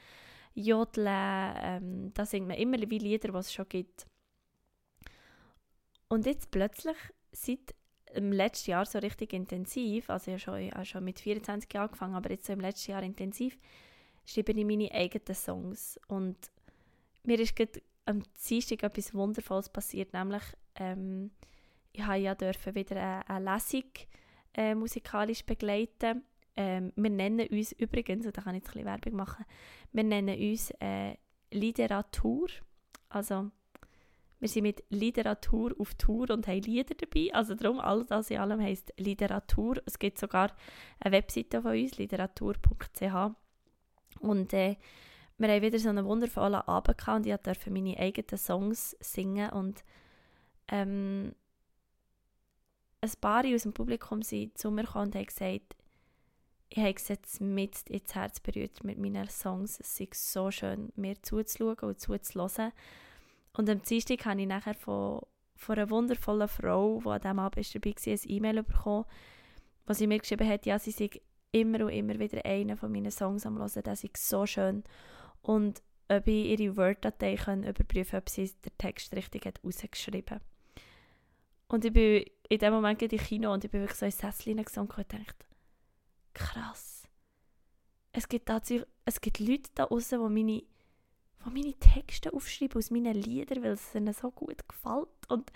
Jodeln. 0.54 1.56
Ähm, 1.62 2.14
da 2.14 2.26
singt 2.26 2.48
man 2.48 2.58
immer 2.58 2.78
wie 2.78 3.00
Lieder, 3.00 3.32
die 3.32 3.38
es 3.38 3.54
schon 3.54 3.68
gibt. 3.68 4.06
Und 6.08 6.26
jetzt 6.26 6.52
plötzlich, 6.52 6.98
seit 7.32 7.74
im 8.14 8.32
letzten 8.32 8.72
Jahr 8.72 8.86
so 8.86 9.00
richtig 9.00 9.34
intensiv, 9.34 10.10
also 10.10 10.32
ich 10.32 10.48
habe 10.48 10.70
schon, 10.72 10.86
schon 10.86 11.04
mit 11.04 11.20
24 11.20 11.74
Jahren 11.74 11.88
angefangen, 11.88 12.16
aber 12.16 12.30
jetzt 12.30 12.46
so 12.46 12.54
im 12.54 12.60
letzten 12.60 12.92
Jahr 12.92 13.02
intensiv, 13.02 13.58
schreibe 14.26 14.52
ich 14.52 14.66
meine 14.66 14.92
eigenen 14.92 15.36
Songs. 15.36 16.00
Und 16.08 16.38
mir 17.24 17.40
ist 17.40 17.56
gerade 17.56 17.82
am 18.06 18.22
Dienstag 18.48 18.84
etwas 18.84 19.14
Wundervolles 19.16 19.70
passiert, 19.70 20.14
nämlich 20.14 20.44
ähm, 20.76 21.32
ich 21.92 22.04
habe 22.04 22.20
ja 22.20 22.36
dürfen 22.36 22.76
wieder 22.76 22.96
eine, 22.96 23.30
eine 23.30 23.54
Lesung 23.54 23.84
äh, 24.56 24.76
musikalisch 24.76 25.46
begleiten. 25.46 26.24
Ähm, 26.56 26.92
wir 26.96 27.10
nennen 27.10 27.48
uns 27.48 27.72
übrigens, 27.74 28.26
und 28.26 28.38
da 28.38 28.42
kann 28.42 28.56
ich 28.56 28.62
jetzt 28.62 28.70
ein 28.70 28.74
bisschen 28.74 28.86
Werbung 28.86 29.16
machen, 29.16 29.46
wir 29.92 30.04
nennen 30.04 30.40
uns 30.40 30.72
äh, 30.80 31.16
Literatur, 31.52 32.48
also 33.10 33.52
wir 34.44 34.50
sind 34.50 34.64
mit 34.64 34.84
Literatur 34.90 35.74
auf 35.80 35.94
Tour 35.94 36.30
und 36.32 36.48
haben 36.48 36.60
Lieder 36.64 36.96
dabei. 36.96 37.34
Also 37.34 37.56
darum, 37.56 37.80
alles 37.80 38.08
das 38.08 38.30
in 38.30 38.40
allem 38.40 38.60
heisst 38.60 38.94
Literatur. 38.98 39.82
Es 39.86 39.98
gibt 39.98 40.18
sogar 40.18 40.52
eine 41.00 41.14
Webseite 41.14 41.62
von 41.62 41.72
uns, 41.72 41.98
literatur.ch. 41.98 43.32
Und 44.20 44.54
äh, 44.54 44.76
wir 45.38 45.48
haben 45.48 45.62
wieder 45.62 45.80
so 45.80 45.88
einen 45.88 46.04
wundervollen 46.04 46.60
Abend 46.60 46.98
gehabt 46.98 47.20
und 47.20 47.26
ich 47.26 47.38
durfte 47.38 47.72
meine 47.72 47.98
eigenen 47.98 48.38
Songs 48.38 48.98
singen 49.00 49.50
und 49.52 49.86
ähm, 50.70 51.34
ein 53.02 53.12
paar 53.20 53.46
aus 53.46 53.64
dem 53.64 53.74
Publikum 53.74 54.22
sind 54.22 54.58
zu 54.58 54.72
mir 54.72 54.84
gekommen 54.84 55.08
und 55.08 55.16
haben 55.16 55.26
gesagt, 55.26 55.76
ich 56.70 56.80
habe 56.80 56.96
jetzt 57.08 57.42
mit 57.42 57.90
ins 57.90 58.16
Herz 58.16 58.40
berührt 58.40 58.84
mit 58.84 58.98
meinen 58.98 59.30
Songs. 59.30 59.80
Es 59.80 60.00
ist 60.00 60.32
so 60.32 60.50
schön, 60.50 60.92
mir 60.96 61.22
zuzuschauen 61.22 61.78
und 61.82 62.00
zuzuhören. 62.00 62.72
Und 63.56 63.70
am 63.70 63.82
Dienstag 63.84 64.26
habe 64.26 64.42
ich 64.42 64.48
nachher 64.48 64.74
von, 64.74 65.22
von 65.56 65.78
einer 65.78 65.90
wundervollen 65.90 66.48
Frau, 66.48 67.02
die 67.04 67.10
an 67.10 67.22
diesem 67.22 67.40
Abend 67.40 67.76
dabei 67.76 67.92
war, 67.92 68.14
ein 68.14 68.20
E-Mail 68.26 68.64
bekommen, 68.64 69.06
wo 69.86 69.94
sie 69.94 70.08
mir 70.08 70.18
geschrieben 70.18 70.50
hat, 70.50 70.66
ja, 70.66 70.80
sie 70.80 70.92
sei 70.92 71.10
immer 71.52 71.86
und 71.86 71.92
immer 71.92 72.18
wieder 72.18 72.44
einen 72.44 72.76
von 72.76 72.92
meinen 72.92 73.12
Songs 73.12 73.46
am 73.46 73.60
Hören, 73.60 73.84
der 73.84 73.94
ist 73.94 74.18
so 74.18 74.48
schön. 74.48 74.84
Und 75.44 75.84
ob 76.08 76.26
ich 76.26 76.60
ihre 76.60 76.76
Word-Datei 76.76 77.34
überprüfen 77.36 78.12
kann, 78.12 78.20
ob 78.20 78.30
sie 78.30 78.48
den 78.48 78.78
Text 78.80 79.14
richtig 79.14 79.46
hat 79.46 79.64
rausgeschrieben 79.64 80.40
Und 81.74 81.84
ich 81.86 81.92
bin 81.92 82.24
in 82.50 82.60
dem 82.60 82.72
Moment 82.72 83.02
in 83.02 83.18
Kino 83.18 83.52
und 83.52 83.66
ich 83.66 83.72
bin 83.72 83.82
wirklich 83.82 83.98
so 83.98 84.06
in 84.06 84.12
Sesseln 84.12 84.60
und 84.60 84.96
gedacht, 84.96 85.36
krass. 86.32 87.08
Es 88.12 88.30
gibt, 88.30 88.48
es 88.48 89.22
gibt 89.22 89.40
Leute 89.40 89.72
da 89.74 89.88
draußen, 89.88 90.20
die 90.20 90.30
meine 90.30 90.62
die 90.62 91.50
meine 91.50 91.74
Texte 91.74 92.32
aufschreiben 92.32 92.78
aus 92.78 92.92
meinen 92.92 93.16
Liedern, 93.16 93.64
weil 93.64 93.72
es 93.72 93.96
ihnen 93.96 94.14
so 94.14 94.30
gut 94.30 94.68
gefällt. 94.68 95.08
Und, 95.30 95.52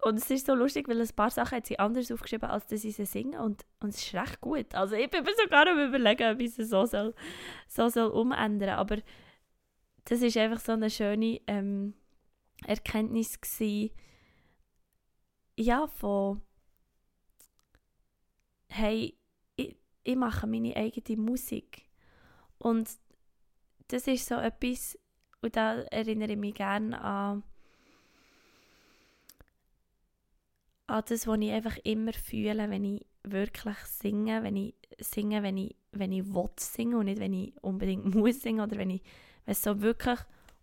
und 0.00 0.16
es 0.16 0.30
ist 0.30 0.46
so 0.46 0.54
lustig, 0.54 0.88
weil 0.88 1.02
ein 1.02 1.08
paar 1.14 1.30
Sachen 1.30 1.58
hat 1.58 1.66
sie 1.66 1.78
anders 1.78 2.10
aufgeschrieben, 2.10 2.48
als 2.48 2.66
dass 2.68 2.80
sie 2.80 2.90
singen. 2.90 3.38
Und, 3.38 3.66
und 3.80 3.90
es 3.90 3.98
ist 3.98 4.14
recht 4.14 4.40
gut. 4.40 4.74
Also 4.74 4.94
ich 4.94 5.10
bin 5.10 5.24
mir 5.24 5.34
sogar 5.34 5.68
am 5.68 5.78
überlegen, 5.78 6.38
wie 6.38 6.48
sie 6.48 6.64
so 6.64 6.86
soll, 6.86 7.14
so 7.68 7.90
soll 7.90 8.10
umändern. 8.10 8.78
Aber 8.78 8.96
das 10.06 10.22
ist 10.22 10.38
einfach 10.38 10.60
so 10.60 10.72
eine 10.72 10.88
schöne 10.88 11.38
ähm, 11.46 11.92
Erkenntnis 12.66 13.38
gewesen, 13.38 13.90
ja, 15.56 15.86
von 15.86 16.42
hey, 18.68 19.16
ich, 19.56 19.76
ich 20.02 20.16
mache 20.16 20.46
meine 20.46 20.76
eigene 20.76 21.20
Musik. 21.20 21.86
Und 22.58 22.88
das 23.88 24.06
ist 24.06 24.26
so 24.26 24.36
etwas, 24.36 24.98
und 25.42 25.56
da 25.56 25.80
erinnere 25.82 26.32
ich 26.32 26.38
mich 26.38 26.54
gerne 26.54 27.00
an, 27.00 27.42
an 30.86 31.02
das, 31.06 31.26
was 31.26 31.38
ich 31.40 31.50
einfach 31.50 31.76
immer 31.84 32.12
fühle, 32.12 32.70
wenn 32.70 32.84
ich 32.84 33.06
wirklich 33.24 33.76
singe, 33.78 34.42
wenn 34.42 34.56
ich 34.56 34.74
singe, 34.98 35.42
wenn 35.42 35.56
ich, 35.56 35.76
wenn 35.92 36.12
ich 36.12 36.26
will 36.32 36.50
singen 36.58 36.94
und 36.94 37.06
nicht, 37.06 37.20
wenn 37.20 37.32
ich 37.34 37.54
unbedingt 37.62 38.04
muss 38.14 38.40
singen 38.40 38.60
oder 38.60 38.76
wenn, 38.78 38.90
ich, 38.90 39.02
wenn 39.44 39.52
es 39.52 39.62
so 39.62 39.80
wirklich 39.82 40.18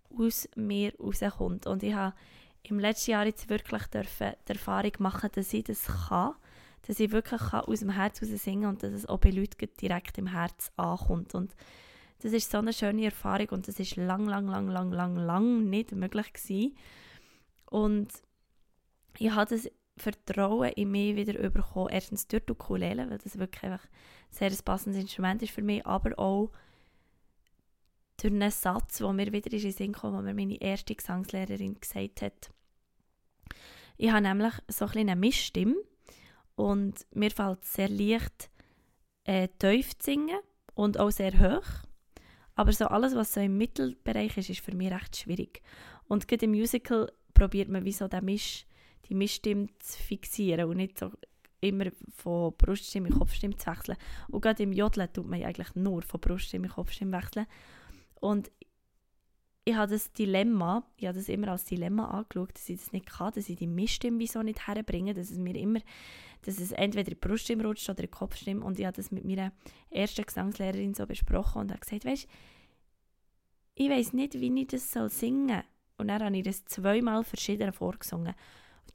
aus 0.09 0.49
mir 0.55 0.93
rauskommt. 0.99 1.67
Und 1.67 1.83
ich 1.83 1.93
habe 1.93 2.15
im 2.63 2.79
letzten 2.79 3.11
Jahr 3.11 3.25
jetzt 3.25 3.49
wirklich 3.49 3.83
dürfen, 3.87 4.33
die 4.47 4.51
Erfahrung 4.51 4.91
machen, 4.99 5.29
dass 5.33 5.53
ich 5.53 5.63
das 5.63 5.85
kann, 5.85 6.33
dass 6.87 6.99
ich 6.99 7.11
wirklich 7.11 7.41
kann 7.41 7.61
aus 7.61 7.79
dem 7.79 7.91
Herz 7.91 8.21
raus 8.21 8.29
singen 8.29 8.69
und 8.69 8.83
dass 8.83 8.93
es 8.93 9.05
auch 9.05 9.19
bei 9.19 9.29
Leuten 9.29 9.69
direkt 9.79 10.17
im 10.17 10.27
Herz 10.27 10.71
ankommt. 10.75 11.35
Und 11.35 11.55
das 12.21 12.33
ist 12.33 12.51
so 12.51 12.57
eine 12.57 12.73
schöne 12.73 13.05
Erfahrung 13.05 13.49
und 13.49 13.67
das 13.67 13.79
ist 13.79 13.95
lang, 13.95 14.25
lang, 14.25 14.47
lang, 14.47 14.67
lang, 14.67 14.91
lang, 14.91 15.15
lang 15.15 15.69
nicht 15.69 15.91
möglich 15.93 16.33
gewesen. 16.33 16.75
Und 17.65 18.11
ich 19.17 19.31
habe 19.31 19.55
das 19.55 19.69
Vertrauen 19.97 20.71
in 20.73 20.91
mich 20.91 21.15
wieder 21.15 21.49
bekommen. 21.49 21.89
Erstens 21.89 22.27
durch 22.27 22.45
die 22.45 22.51
Ukulele, 22.53 23.09
weil 23.09 23.17
das 23.17 23.37
wirklich 23.37 23.63
einfach 23.63 23.85
ein 23.85 24.49
sehr 24.49 24.51
passendes 24.63 25.01
Instrument 25.01 25.41
ist 25.43 25.51
für 25.51 25.61
mich, 25.61 25.85
aber 25.85 26.17
auch 26.17 26.51
durch 28.21 28.33
einen 28.33 28.51
Satz, 28.51 28.97
der 28.97 29.13
mir 29.13 29.31
wieder 29.31 29.51
in 29.51 29.61
den 29.61 29.71
Sinn 29.71 29.93
kam, 29.93 30.13
wo 30.13 30.21
mir 30.21 30.33
meine 30.33 30.61
erste 30.61 30.95
Gesangslehrerin 30.95 31.79
gesagt 31.79 32.21
hat. 32.21 32.49
Ich 33.97 34.11
habe 34.11 34.21
nämlich 34.21 34.53
so 34.67 34.85
ein 34.85 34.97
eine 34.97 35.15
Mischstimme 35.15 35.75
und 36.55 37.05
mir 37.13 37.31
fällt 37.31 37.63
es 37.63 37.73
sehr 37.73 37.89
leicht, 37.89 38.49
äh, 39.25 39.47
tief 39.59 39.97
zu 39.97 40.11
singen 40.11 40.39
und 40.73 40.99
auch 40.99 41.11
sehr 41.11 41.33
hoch. 41.39 41.67
Aber 42.55 42.73
so 42.73 42.87
alles, 42.87 43.15
was 43.15 43.33
so 43.33 43.39
im 43.39 43.57
Mittelbereich 43.57 44.37
ist, 44.37 44.49
ist 44.49 44.59
für 44.59 44.75
mich 44.75 44.91
recht 44.91 45.15
schwierig. 45.15 45.61
Und 46.07 46.27
gerade 46.27 46.45
im 46.45 46.51
Musical 46.51 47.11
probiert 47.33 47.69
man 47.69 47.85
wie 47.85 47.93
so 47.93 48.07
den 48.07 48.25
Misch, 48.25 48.65
die 49.07 49.15
Mischstimme 49.15 49.67
zu 49.79 50.01
fixieren 50.01 50.69
und 50.69 50.77
nicht 50.77 50.97
so 50.97 51.11
immer 51.61 51.85
von 52.15 52.53
Bruststimme 52.57 53.09
in 53.09 53.17
Kopfstimme 53.17 53.55
zu 53.55 53.67
wechseln. 53.67 53.97
Und 54.27 54.41
gerade 54.41 54.63
im 54.63 54.73
Jodeln 54.73 55.11
tut 55.11 55.27
man 55.27 55.43
eigentlich 55.43 55.73
nur 55.75 56.01
von 56.01 56.19
Bruststimme 56.19 56.67
in 56.67 56.73
Kopfstimme 56.73 57.17
wechseln. 57.17 57.45
Und 58.19 58.51
ich 59.65 59.75
habe 59.75 59.91
das 59.91 60.11
Dilemma, 60.11 60.83
ich 60.97 61.07
habe 61.07 61.17
das 61.17 61.29
immer 61.29 61.49
als 61.49 61.65
Dilemma 61.65 62.05
angeschaut, 62.09 62.55
dass 62.55 62.69
ich 62.69 62.79
das 62.79 62.91
nicht 62.91 63.05
kann, 63.05 63.33
dass 63.33 63.49
ich 63.49 63.57
die 63.57 63.67
Mischstimme 63.67 64.25
so 64.25 64.41
nicht 64.41 64.67
herbringe, 64.67 65.13
dass 65.13 65.29
es 65.29 65.37
mir 65.37 65.55
immer, 65.55 65.79
dass 66.41 66.59
es 66.59 66.71
entweder 66.71 67.09
in 67.09 67.15
die 67.15 67.27
Bruststimme 67.27 67.63
rutscht 67.63 67.89
oder 67.89 68.01
die 68.01 68.07
Kopfstimme. 68.07 68.63
Und 68.63 68.79
ich 68.79 68.85
habe 68.85 68.95
das 68.95 69.11
mit 69.11 69.25
meiner 69.25 69.51
ersten 69.89 70.25
Gesangslehrerin 70.25 70.93
so 70.93 71.05
besprochen 71.05 71.61
und 71.61 71.71
habe 71.71 71.81
gesagt, 71.81 72.05
weißt 72.05 72.27
ich 73.75 73.89
weiß 73.89 74.13
nicht, 74.13 74.33
wie 74.33 74.61
ich 74.61 74.67
das 74.67 74.91
soll 74.91 75.09
singen 75.09 75.47
soll. 75.49 75.63
Und 75.97 76.07
dann 76.09 76.23
habe 76.23 76.37
ich 76.37 76.43
das 76.43 76.65
zweimal 76.65 77.23
verschieden 77.23 77.71
vorgesungen. 77.71 78.33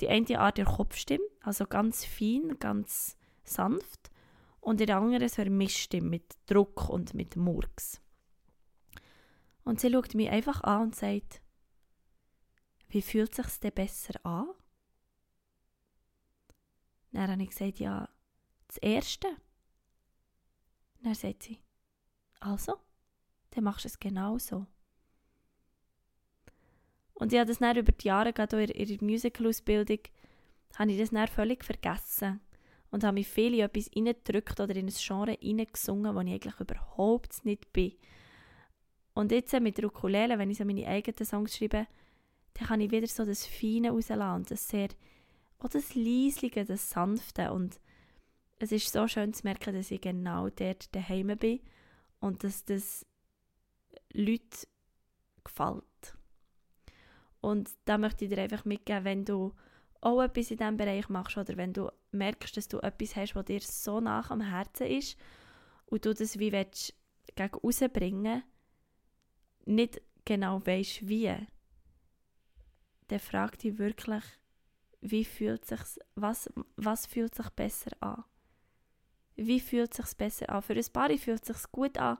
Die 0.01 0.09
eine 0.09 0.41
Art 0.41 0.59
der 0.59 0.67
Kopfstimme, 0.67 1.25
also 1.41 1.67
ganz 1.67 2.05
fein, 2.05 2.57
ganz 2.59 3.17
sanft. 3.45 4.11
Und 4.61 4.81
die 4.81 4.93
andere 4.93 5.29
so 5.29 5.41
eine 5.41 5.51
Mischstimme 5.51 6.09
mit 6.09 6.35
Druck 6.47 6.89
und 6.89 7.15
mit 7.15 7.37
Murks. 7.37 8.01
Und 9.65 9.81
sie 9.81 9.91
schaut 9.91 10.15
mich 10.15 10.31
einfach 10.31 10.63
an 10.63 10.83
und 10.83 10.95
sagt, 10.95 11.41
wie 12.89 13.03
fühlt 13.03 13.37
es 13.39 13.47
sich 13.47 13.61
denn 13.61 13.73
besser 13.73 14.25
an? 14.25 14.49
Dann 17.13 17.31
habe 17.31 17.43
ich 17.43 17.51
gesagt, 17.51 17.79
ja, 17.79 18.09
das 18.69 18.79
Erste. 18.79 19.29
Dann 21.03 21.15
sagt 21.15 21.45
sie, 21.45 21.61
also, 22.41 22.75
dann 23.51 23.65
machst 23.65 23.85
du 23.85 23.89
es 23.89 23.99
genau 23.99 24.39
so. 24.39 24.67
Und 27.15 27.33
ich 27.33 27.39
habe 27.39 27.49
das 27.49 27.59
dann 27.59 27.77
über 27.77 27.93
die 27.93 28.09
Jahre, 28.09 28.33
gerade 28.33 28.65
in 28.65 28.89
der 28.89 29.03
Musical-Ausbildung, 29.03 30.01
habe 30.77 30.93
ich 30.93 30.99
das 30.99 31.11
dann 31.11 31.29
völlig 31.29 31.65
vergessen 31.65 32.41
und 32.91 33.05
habe 33.05 33.15
mich 33.15 33.29
viel 33.29 33.55
in 33.55 33.61
etwas 33.61 33.91
reingedrückt 33.95 34.61
oder 34.61 34.75
in 34.75 34.87
ein 34.87 34.95
Genre 34.95 35.39
reingesungen, 35.41 36.15
wo 36.15 36.21
ich 36.21 36.33
eigentlich 36.33 36.61
überhaupt 36.61 37.45
nicht 37.45 37.73
bin. 37.73 37.93
Und 39.15 39.31
jetzt 39.31 39.59
mit 39.61 39.79
der 39.79 39.87
Ukulele, 39.87 40.39
wenn 40.39 40.51
ich 40.51 40.59
so 40.59 40.65
meine 40.65 40.87
eigenen 40.87 41.25
Songs 41.25 41.57
schreibe, 41.57 41.87
dann 42.55 42.67
kann 42.67 42.81
ich 42.81 42.91
wieder 42.91 43.07
so 43.07 43.25
das 43.25 43.47
Feine 43.47 43.91
rauslassen 43.91 44.47
das 44.49 44.69
sehr, 44.69 44.89
auch 45.59 45.69
das 45.69 45.95
Leislige, 45.95 46.65
das 46.65 46.91
Sanfte 46.91 47.53
und 47.53 47.81
es 48.59 48.73
ist 48.73 48.93
so 48.93 49.07
schön 49.09 49.33
zu 49.33 49.45
merken, 49.45 49.75
dass 49.75 49.91
ich 49.91 50.01
genau 50.01 50.49
dort 50.49 50.95
daheim 50.95 51.37
bin 51.39 51.61
und 52.21 52.45
dass 52.45 52.65
das 52.65 53.07
Leuten 54.13 54.67
gefällt. 55.43 56.17
Und 57.41 57.71
da 57.85 57.99
möchte 57.99 58.25
ich 58.25 58.31
dir 58.31 58.43
einfach 58.43 58.65
mitgeben, 58.65 59.05
wenn 59.05 59.25
du 59.25 59.53
auch 60.01 60.23
etwas 60.23 60.51
in 60.51 60.59
diesem 60.59 60.77
Bereich 60.77 61.09
machst 61.09 61.37
oder 61.37 61.57
wenn 61.57 61.73
du 61.73 61.91
merkst, 62.13 62.57
dass 62.57 62.69
du 62.69 62.79
etwas 62.79 63.17
hast, 63.17 63.35
was 63.35 63.45
dir 63.45 63.61
so 63.61 64.01
nach 64.01 64.31
am 64.31 64.41
Herzen 64.41 64.87
ist 64.87 65.19
und 65.87 66.05
du 66.05 66.15
das 66.15 66.39
wie 66.39 66.53
willst, 66.53 66.95
gegen 67.35 67.55
rausbringen 67.55 68.43
nicht 69.67 70.01
genau 70.25 70.65
weißt 70.65 71.09
wie, 71.09 71.35
dann 73.09 73.19
frag 73.19 73.59
dich 73.59 73.79
wirklich, 73.79 74.25
wie 75.01 75.25
fühlt 75.25 75.65
sich's, 75.67 75.99
was, 76.15 76.51
was 76.77 77.07
fühlt 77.07 77.35
sich 77.35 77.51
besser 77.51 77.91
an? 78.01 78.25
Wie 79.37 79.61
fühlt 79.61 79.93
sich 79.93 80.17
besser 80.17 80.49
an? 80.49 80.63
Für 80.63 80.75
ein 80.75 80.93
Paar 80.93 81.11
fühlt 81.19 81.43
es 81.43 81.63
sich 81.63 81.71
gut 81.71 81.99
an, 81.99 82.19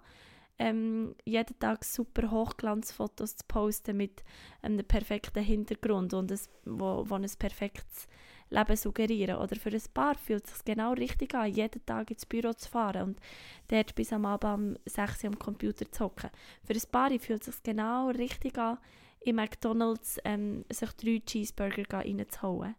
ähm, 0.59 1.17
jeden 1.25 1.59
Tag 1.59 1.85
super 1.85 2.31
Hochglanzfotos 2.31 3.37
zu 3.37 3.45
posten 3.49 3.97
mit 3.97 4.23
einem 4.63 4.85
perfekten 4.85 5.43
Hintergrund 5.43 6.15
und 6.15 6.31
ein, 6.31 6.41
wo, 6.65 7.05
wo 7.09 7.15
ein 7.15 7.27
perfektes 7.39 8.07
Leben 8.51 8.77
suggerieren. 8.77 9.39
Oder 9.39 9.57
für 9.57 9.71
ein 9.71 9.83
Paar 9.93 10.15
fühlt 10.15 10.45
es 10.45 10.55
sich 10.55 10.65
genau 10.65 10.93
richtig 10.93 11.35
an, 11.35 11.53
jeden 11.53 11.85
Tag 11.87 12.11
ins 12.11 12.27
Büro 12.27 12.53
zu 12.53 12.69
fahren 12.69 13.03
und 13.03 13.21
dort 13.69 13.95
bis 13.95 14.13
am 14.13 14.27
Abend 14.27 14.77
um 14.77 14.83
6 14.87 15.25
Uhr 15.25 15.31
am 15.31 15.39
Computer 15.39 15.91
zu 15.91 16.05
hocken. 16.05 16.31
Für 16.65 16.75
ein 16.75 16.91
Paar 16.91 17.11
fühlt 17.19 17.41
es 17.41 17.47
sich 17.47 17.63
genau 17.63 18.09
richtig 18.09 18.59
an, 18.59 18.79
in 19.21 19.37
McDonalds 19.37 20.19
ähm, 20.25 20.65
sich 20.71 20.93
drei 20.93 21.23
Cheeseburger 21.25 21.99
reinzuholen. 21.99 22.75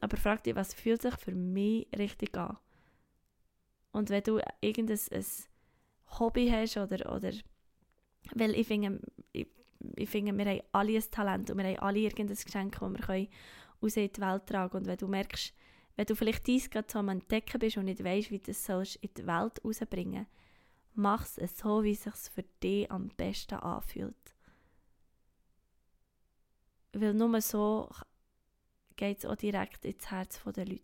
Aber 0.00 0.16
frag 0.16 0.44
dich, 0.44 0.54
was 0.54 0.74
fühlt 0.74 1.02
sich 1.02 1.16
für 1.16 1.34
mich 1.34 1.88
richtig 1.96 2.36
an? 2.36 2.58
Und 3.92 4.10
wenn 4.10 4.22
du 4.22 4.40
irgendein 4.60 4.98
ein 5.12 5.24
Hobby 6.18 6.50
hast 6.50 6.76
oder, 6.76 7.14
oder 7.14 7.32
weil 8.34 8.54
ich 8.54 8.66
finde, 8.66 9.00
ich, 9.32 9.46
ich 9.96 10.08
finde, 10.08 10.36
wir 10.36 10.44
haben 10.44 10.60
alle 10.72 10.96
ein 10.96 11.10
Talent 11.10 11.50
und 11.50 11.58
wir 11.58 11.64
haben 11.64 11.78
alle 11.78 12.00
irgendein 12.00 12.36
Geschenk, 12.36 12.78
das 12.78 12.90
wir 12.90 12.98
können 12.98 13.28
raus 13.84 13.96
in 13.96 14.12
die 14.12 14.20
Welt 14.20 14.46
tragen 14.46 14.76
Und 14.78 14.86
wenn 14.86 14.98
du 14.98 15.08
merkst, 15.08 15.54
wenn 15.96 16.06
du 16.06 16.16
vielleicht 16.16 16.46
dies 16.46 16.70
gerade 16.70 16.88
so 16.90 16.98
am 16.98 17.08
Entdecken 17.08 17.58
bist 17.58 17.76
und 17.76 17.84
nicht 17.84 18.02
weißt, 18.02 18.30
wie 18.30 18.40
du 18.40 18.52
sollst 18.52 18.96
in 18.96 19.10
die 19.14 19.26
Welt 19.26 19.64
rausbringen 19.64 20.26
mach 20.94 21.26
es 21.36 21.58
so, 21.58 21.82
wie 21.82 21.92
es 21.92 22.04
sich 22.04 22.14
für 22.14 22.44
dich 22.62 22.90
am 22.90 23.08
besten 23.08 23.56
anfühlt. 23.56 24.34
Weil 26.92 27.14
nur 27.14 27.40
so 27.40 27.90
geht 28.96 29.18
es 29.18 29.26
auch 29.26 29.36
direkt 29.36 29.84
ins 29.84 30.10
Herz 30.10 30.40
der 30.44 30.66
Leute. 30.66 30.82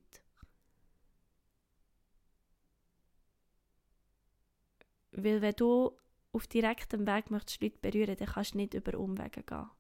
Weil 5.12 5.40
wenn 5.40 5.54
du 5.54 5.96
auf 6.32 6.46
direktem 6.46 7.06
Weg 7.06 7.30
möchtest 7.30 7.62
Leute 7.62 7.78
berühren, 7.78 8.16
dann 8.16 8.28
kannst 8.28 8.54
du 8.54 8.58
nicht 8.58 8.74
über 8.74 8.98
Umwege 8.98 9.42
gehen. 9.42 9.70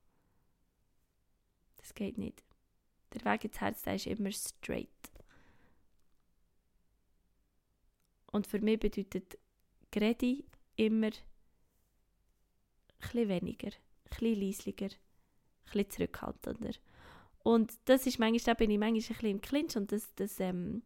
Das 1.78 1.94
geht 1.94 2.18
nicht. 2.18 2.44
Der 3.14 3.24
Weg 3.24 3.44
ins 3.44 3.60
Herz, 3.60 3.82
der 3.82 3.96
ist 3.96 4.06
immer 4.06 4.30
straight. 4.30 4.88
Und 8.32 8.46
für 8.46 8.60
mich 8.60 8.78
bedeutet 8.78 9.38
Gredi 9.90 10.44
immer 10.76 11.10
etwas 12.98 13.28
weniger, 13.28 13.70
etwas 14.04 14.20
leislicher, 14.20 14.90
etwas 15.72 15.88
zurückhaltender. 15.88 16.72
Und 17.42 17.72
das 17.86 18.06
ist 18.06 18.18
manchmal, 18.18 18.54
da 18.54 18.54
bin 18.54 18.70
ich 18.70 18.78
manchmal 18.78 19.00
ein 19.00 19.08
bisschen 19.08 19.30
im 19.30 19.40
Clinch 19.40 19.76
und 19.76 19.90
das, 19.92 20.14
das, 20.14 20.38
ähm, 20.40 20.82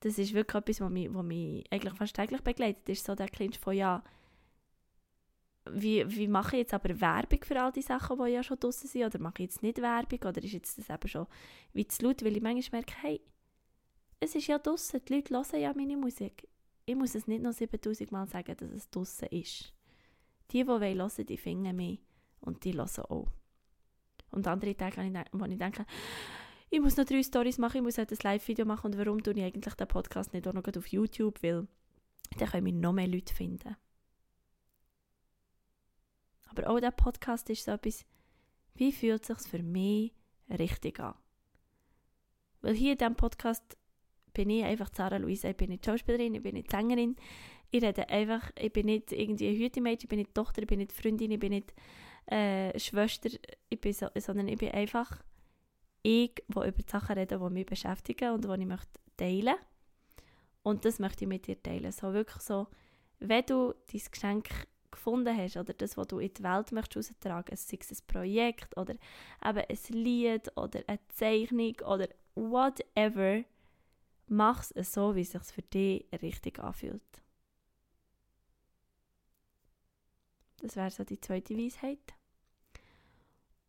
das 0.00 0.18
ist 0.18 0.34
wirklich 0.34 0.54
etwas, 0.54 0.80
was 0.80 0.90
mich, 0.90 1.12
was 1.12 1.24
mich 1.24 1.64
eigentlich 1.72 1.94
fast 1.94 2.14
täglich 2.14 2.42
begleitet, 2.42 2.88
ist 2.88 3.04
so 3.04 3.14
der 3.14 3.28
Clinch 3.28 3.58
von, 3.58 3.74
ja, 3.74 4.04
wie, 5.72 6.04
wie 6.16 6.28
mache 6.28 6.56
ich 6.56 6.62
jetzt 6.62 6.74
aber 6.74 7.00
Werbung 7.00 7.44
für 7.44 7.60
all 7.60 7.72
die 7.72 7.82
Sachen, 7.82 8.18
die 8.18 8.30
ja 8.30 8.42
schon 8.42 8.58
draußen 8.58 8.88
sind, 8.88 9.04
oder 9.04 9.18
mache 9.18 9.42
ich 9.42 9.50
jetzt 9.50 9.62
nicht 9.62 9.80
Werbung, 9.80 10.20
oder 10.20 10.42
ist 10.42 10.52
jetzt 10.52 10.78
das 10.78 10.90
eben 10.90 11.08
schon 11.08 11.26
wie 11.72 11.86
zu 11.86 12.04
laut, 12.04 12.24
weil 12.24 12.36
ich 12.36 12.42
manchmal 12.42 12.80
merke, 12.80 12.94
hey, 13.02 13.20
es 14.20 14.34
ist 14.34 14.46
ja 14.46 14.58
draußen, 14.58 15.00
die 15.04 15.14
Leute 15.14 15.34
hören 15.34 15.60
ja 15.60 15.72
meine 15.74 15.96
Musik. 15.96 16.48
Ich 16.86 16.96
muss 16.96 17.14
es 17.14 17.26
nicht 17.26 17.42
noch 17.42 17.52
7000 17.52 18.10
Mal 18.10 18.26
sagen, 18.26 18.56
dass 18.56 18.70
es 18.70 18.90
draußen 18.90 19.28
ist. 19.28 19.72
Die, 20.50 20.60
die 20.60 20.66
wollen 20.66 20.98
hören, 20.98 21.26
die 21.26 21.36
finden 21.36 21.76
mich 21.76 22.00
und 22.40 22.64
die 22.64 22.74
hören 22.74 23.04
auch. 23.08 23.28
Und 24.30 24.46
andere 24.46 24.74
Tage, 24.74 24.96
wo 25.32 25.44
ich 25.44 25.58
denke, 25.58 25.86
ich 26.70 26.80
muss 26.80 26.96
noch 26.96 27.04
drei 27.04 27.22
Stories 27.22 27.58
machen, 27.58 27.78
ich 27.78 27.82
muss 27.82 27.98
halt 27.98 28.12
ein 28.12 28.18
Live-Video 28.22 28.66
machen 28.66 28.92
und 28.92 28.98
warum 28.98 29.22
tue 29.22 29.34
ich 29.34 29.42
eigentlich 29.42 29.74
den 29.74 29.88
Podcast 29.88 30.34
nicht 30.34 30.46
auch 30.46 30.52
noch 30.52 30.66
auf 30.66 30.86
YouTube, 30.88 31.42
weil 31.42 31.66
dann 32.36 32.48
können 32.48 32.66
wir 32.66 32.72
noch 32.74 32.92
mehr 32.92 33.06
Leute 33.06 33.34
finden. 33.34 33.76
Aber 36.48 36.68
auch 36.68 36.76
dieser 36.76 36.90
Podcast 36.90 37.48
ist 37.50 37.64
so 37.64 37.72
etwas, 37.72 38.04
wie 38.74 38.92
fühlt 38.92 39.28
es 39.28 39.42
sich 39.42 39.48
für 39.48 39.62
mich 39.62 40.12
richtig 40.50 41.00
an? 41.00 41.14
Weil 42.60 42.74
hier 42.74 42.92
in 42.92 42.98
diesem 42.98 43.14
Podcast 43.14 43.76
bin 44.32 44.50
ich 44.50 44.64
einfach 44.64 44.90
Sarah 44.94 45.16
Luisa, 45.16 45.48
ich 45.48 45.56
bin 45.56 45.70
nicht 45.70 45.84
Schauspielerin, 45.84 46.34
ich 46.34 46.42
bin 46.42 46.54
nicht 46.54 46.70
Sängerin, 46.70 47.16
ich 47.70 47.82
rede 47.82 48.08
einfach, 48.08 48.50
ich 48.58 48.72
bin 48.72 48.86
nicht 48.86 49.12
irgendwie 49.12 49.48
ein 49.48 49.56
Hütemädchen, 49.56 50.04
ich 50.04 50.08
bin 50.08 50.18
nicht 50.18 50.34
Tochter, 50.34 50.62
ich 50.62 50.68
bin 50.68 50.78
nicht 50.78 50.92
Freundin, 50.92 51.30
ich 51.30 51.40
bin 51.40 51.52
nicht 51.52 51.74
äh, 52.26 52.78
Schwester, 52.78 53.30
ich 53.68 53.80
bin 53.80 53.92
so, 53.92 54.08
sondern 54.16 54.48
ich 54.48 54.58
bin 54.58 54.70
einfach 54.70 55.22
ich, 56.02 56.34
die 56.34 56.52
über 56.52 56.70
die 56.70 56.90
Sachen 56.90 57.18
rede, 57.18 57.38
die 57.38 57.50
mich 57.52 57.66
beschäftigen 57.66 58.32
und 58.32 58.44
die 58.44 58.60
ich 58.60 58.66
möchte 58.66 59.00
teilen 59.16 59.56
Und 60.62 60.84
das 60.84 60.98
möchte 60.98 61.24
ich 61.24 61.28
mit 61.28 61.46
dir 61.46 61.60
teilen. 61.62 61.92
So 61.92 62.12
wirklich 62.12 62.42
so, 62.42 62.68
wenn 63.18 63.44
du 63.46 63.74
dein 63.92 64.02
Geschenk 64.10 64.48
gefunden 64.98 65.36
hast 65.36 65.56
oder 65.56 65.72
das, 65.72 65.96
was 65.96 66.08
du 66.08 66.18
in 66.18 66.34
die 66.34 66.42
Welt 66.42 66.72
möchtest 66.72 67.10
austragen, 67.10 67.56
sei 67.56 67.78
es 67.80 67.90
ein 67.90 68.06
Projekt 68.06 68.76
oder 68.76 68.94
eben 69.44 69.58
ein 69.58 69.78
Lied 69.88 70.56
oder 70.56 70.82
eine 70.86 70.98
Zeichnung 71.08 71.74
oder 71.86 72.08
whatever, 72.34 73.44
mach 74.26 74.64
es 74.74 74.92
so, 74.92 75.14
wie 75.14 75.22
es 75.22 75.32
sich 75.32 75.42
für 75.42 75.62
dich 75.62 76.06
richtig 76.20 76.58
anfühlt. 76.58 77.02
Das 80.60 80.76
wäre 80.76 80.90
so 80.90 81.04
die 81.04 81.20
zweite 81.20 81.56
Weisheit. 81.56 82.14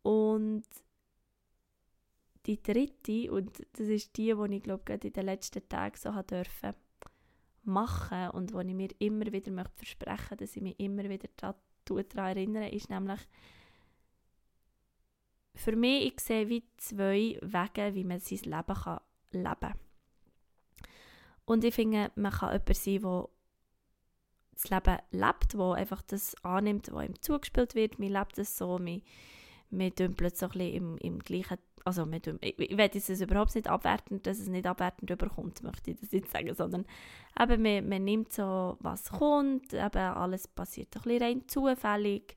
Und 0.02 0.64
die 2.46 2.60
dritte, 2.60 3.30
und 3.32 3.60
das 3.72 3.86
ist 3.86 4.16
die, 4.16 4.34
die 4.34 4.56
ich 4.56 4.62
glaube 4.62 4.92
in 4.92 5.12
den 5.12 5.24
letzten 5.24 5.68
Tagen 5.68 5.96
so 5.96 6.14
haben 6.14 6.44
machen 7.62 8.30
und 8.30 8.52
wo 8.52 8.60
ich 8.60 8.74
mir 8.74 8.88
immer 8.98 9.26
wieder 9.26 9.50
möchte 9.50 9.76
versprechen 9.76 10.38
dass 10.38 10.56
ich 10.56 10.62
mich 10.62 10.80
immer 10.80 11.04
wieder 11.08 11.28
daran 11.36 12.36
erinnere, 12.36 12.68
ist 12.70 12.90
nämlich 12.90 13.20
für 15.54 15.76
mich, 15.76 16.06
ich 16.06 16.20
sehe 16.20 16.48
wie 16.48 16.64
zwei 16.76 17.38
Wege, 17.42 17.94
wie 17.94 18.04
man 18.04 18.20
sein 18.20 18.38
Leben 18.38 18.74
kann 18.74 19.00
leben 19.32 19.60
kann. 19.60 19.74
Und 21.44 21.64
ich 21.64 21.74
finde, 21.74 22.10
man 22.14 22.32
kann 22.32 22.52
jemand 22.52 22.76
sein, 22.76 23.02
der 23.02 23.28
das 24.52 24.70
Leben 24.70 24.98
lebt, 25.10 25.54
der 25.54 25.72
einfach 25.72 26.02
das 26.02 26.34
annimmt, 26.44 26.90
was 26.92 27.06
ihm 27.06 27.20
zugespielt 27.20 27.74
wird. 27.74 27.98
Man 27.98 28.10
lebt 28.10 28.38
es 28.38 28.56
so, 28.56 28.78
man, 28.78 29.02
man 29.70 29.90
dümpelt 29.90 30.36
so 30.36 30.46
ein 30.46 30.52
bisschen 30.52 30.74
im, 30.74 30.98
im 30.98 31.18
gleichen 31.18 31.58
also 31.84 32.06
mit, 32.06 32.26
ich, 32.26 32.58
ich 32.58 32.76
will 32.76 32.90
es 32.92 33.20
überhaupt 33.20 33.54
nicht 33.54 33.68
abwerten, 33.68 34.22
dass 34.22 34.38
es 34.38 34.48
nicht 34.48 34.66
abwertend 34.66 35.10
überkommt, 35.10 35.62
möchte 35.62 35.90
ich 35.92 36.00
das 36.00 36.12
nicht 36.12 36.30
sagen, 36.30 36.54
sondern 36.54 36.84
eben, 37.40 37.62
man, 37.62 37.88
man 37.88 38.04
nimmt 38.04 38.32
so, 38.32 38.76
was 38.80 39.10
kommt, 39.10 39.72
eben 39.72 39.96
alles 39.96 40.48
passiert 40.48 40.94
ein 40.96 41.02
bisschen 41.02 41.22
rein 41.22 41.48
zufällig, 41.48 42.36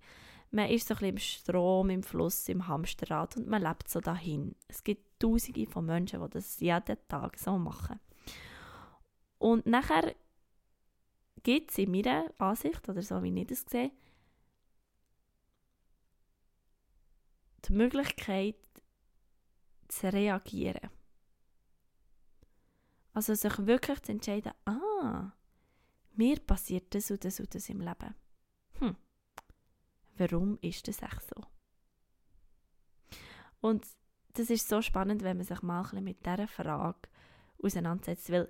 man 0.52 0.70
ist 0.70 0.88
so 0.88 0.94
ein 0.94 0.98
bisschen 1.00 1.10
im 1.10 1.18
Strom, 1.18 1.90
im 1.90 2.04
Fluss, 2.04 2.48
im 2.48 2.68
Hamsterrad 2.68 3.38
und 3.38 3.48
man 3.48 3.64
lebt 3.64 3.90
so 3.90 4.00
dahin. 4.00 4.56
Es 4.68 4.84
gibt 4.84 5.20
tausende 5.20 5.66
von 5.66 5.86
Menschen, 5.86 6.22
die 6.22 6.30
das 6.30 6.60
jeden 6.60 6.98
Tag 7.08 7.40
so 7.40 7.58
machen. 7.58 8.00
Und 9.40 9.66
nachher 9.66 10.14
gibt 11.42 11.72
es 11.72 11.78
in 11.80 11.92
meiner 11.92 12.32
Ansicht, 12.38 12.88
oder 12.88 13.02
so 13.02 13.22
wie 13.24 13.40
ich 13.40 13.48
das 13.48 13.66
sehe, 13.68 13.92
die 17.68 17.74
Möglichkeit, 17.74 18.56
zu 19.96 20.12
reagieren. 20.12 20.90
Also 23.14 23.36
sich 23.36 23.58
wirklich 23.66 24.02
zu 24.02 24.12
entscheiden, 24.12 24.54
ah, 24.66 25.32
mir 26.16 26.40
passiert 26.40 26.94
das 26.96 27.12
und 27.12 27.24
das 27.24 27.40
und 27.40 27.54
das 27.54 27.70
im 27.70 27.82
Leben. 27.82 28.16
Hm, 28.80 28.96
warum 30.18 30.58
ist 30.62 30.88
das 30.88 31.02
echt 31.02 31.22
so? 31.28 31.44
Und 33.62 33.86
das 34.34 34.50
ist 34.50 34.68
so 34.68 34.82
spannend, 34.82 35.24
wenn 35.24 35.38
man 35.38 35.46
sich 35.46 35.62
mal 35.62 35.88
mit 36.02 36.26
dieser 36.26 36.48
Frage 36.48 37.08
auseinandersetzt, 37.62 38.32
weil 38.32 38.50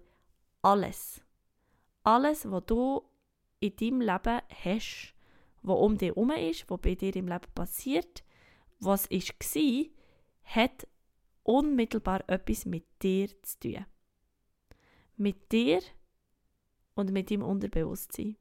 alles, 0.61 1.21
alles, 2.03 2.49
was 2.49 2.65
du 2.65 3.03
in 3.59 3.75
deinem 3.75 4.01
Leben 4.01 4.41
hast, 4.63 5.13
was 5.61 5.77
um 5.77 5.97
dich 5.97 6.09
herum 6.09 6.31
ist, 6.31 6.69
was 6.69 6.81
bei 6.81 6.95
dir 6.95 7.15
im 7.15 7.27
Leben 7.27 7.51
passiert, 7.53 8.23
was 8.79 9.09
war, 9.09 9.85
hat 10.43 10.87
unmittelbar 11.43 12.27
etwas 12.27 12.65
mit 12.65 12.85
dir 13.01 13.29
zu 13.43 13.59
tun. 13.59 13.85
Mit 15.17 15.51
dir 15.51 15.81
und 16.95 17.11
mit 17.11 17.29
deinem 17.29 17.43
Unterbewusstsein. 17.43 18.37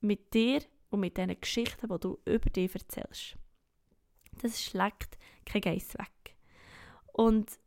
Mit 0.00 0.34
dir 0.34 0.62
und 0.90 1.00
mit 1.00 1.16
diesen 1.16 1.40
Geschichten, 1.40 1.88
die 1.88 2.00
du 2.00 2.18
über 2.24 2.50
dich 2.50 2.74
erzählst. 2.74 3.36
Das 4.32 4.62
schlägt 4.62 5.18
kein 5.44 5.62
Geist 5.62 5.98
weg. 5.98 6.36
Und 7.12 7.58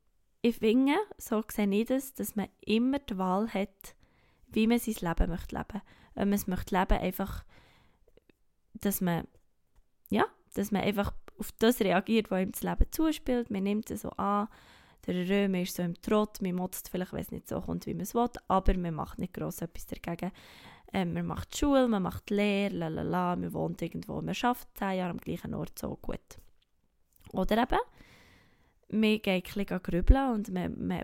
ich 0.41 0.57
finde, 0.57 0.95
so 1.17 1.43
sehe 1.49 1.69
ich 1.69 1.87
das, 1.87 2.13
dass 2.13 2.35
man 2.35 2.49
immer 2.61 2.99
die 2.99 3.17
Wahl 3.17 3.49
hat, 3.49 3.95
wie 4.47 4.67
man 4.67 4.79
sein 4.79 4.95
Leben 5.01 5.31
möchte 5.31 5.55
leben. 5.55 5.81
Wenn 6.13 6.29
man 6.29 6.37
es 6.37 6.47
möchte 6.47 6.75
leben, 6.77 7.01
einfach, 7.01 7.43
dass 8.73 9.01
man, 9.01 9.27
ja, 10.09 10.25
dass 10.53 10.71
man 10.71 10.81
einfach 10.81 11.13
auf 11.39 11.51
das 11.59 11.79
reagiert, 11.79 12.29
was 12.31 12.41
ihm 12.41 12.51
das 12.51 12.63
Leben 12.63 12.91
zuspielt. 12.91 13.49
Man 13.49 13.63
nimmt 13.63 13.89
es 13.91 14.01
so 14.01 14.09
an, 14.11 14.47
der 15.07 15.27
Römer 15.29 15.61
ist 15.61 15.75
so 15.75 15.83
im 15.83 15.99
Trott, 16.01 16.41
man 16.41 16.55
motzt 16.55 16.89
vielleicht, 16.89 17.13
wenn 17.13 17.21
es 17.21 17.31
nicht 17.31 17.47
so 17.47 17.61
kommt, 17.61 17.85
wie 17.85 17.93
man 17.93 18.01
es 18.01 18.13
will, 18.13 18.27
aber 18.47 18.77
man 18.77 18.93
macht 18.93 19.17
nicht 19.17 19.33
gross 19.33 19.61
etwas 19.61 19.87
dagegen. 19.87 20.31
Ähm, 20.91 21.13
man 21.13 21.25
macht 21.25 21.55
Schule, 21.55 21.87
man 21.87 22.03
macht 22.03 22.29
Lehre, 22.29 22.73
lalala, 22.75 23.35
man 23.35 23.53
wohnt 23.53 23.81
irgendwo, 23.81 24.21
man 24.21 24.35
schafft 24.35 24.67
zehn 24.77 24.97
Jahre 24.97 25.11
am 25.11 25.17
gleichen 25.17 25.53
Ort, 25.53 25.77
so 25.77 25.97
gut. 26.01 26.39
Oder 27.31 27.61
eben, 27.61 27.79
man 28.91 29.21
geht 29.21 29.55
ein 29.55 29.83
grübeln 29.83 30.33
und 30.33 30.51
man, 30.51 30.87
man, 30.87 31.03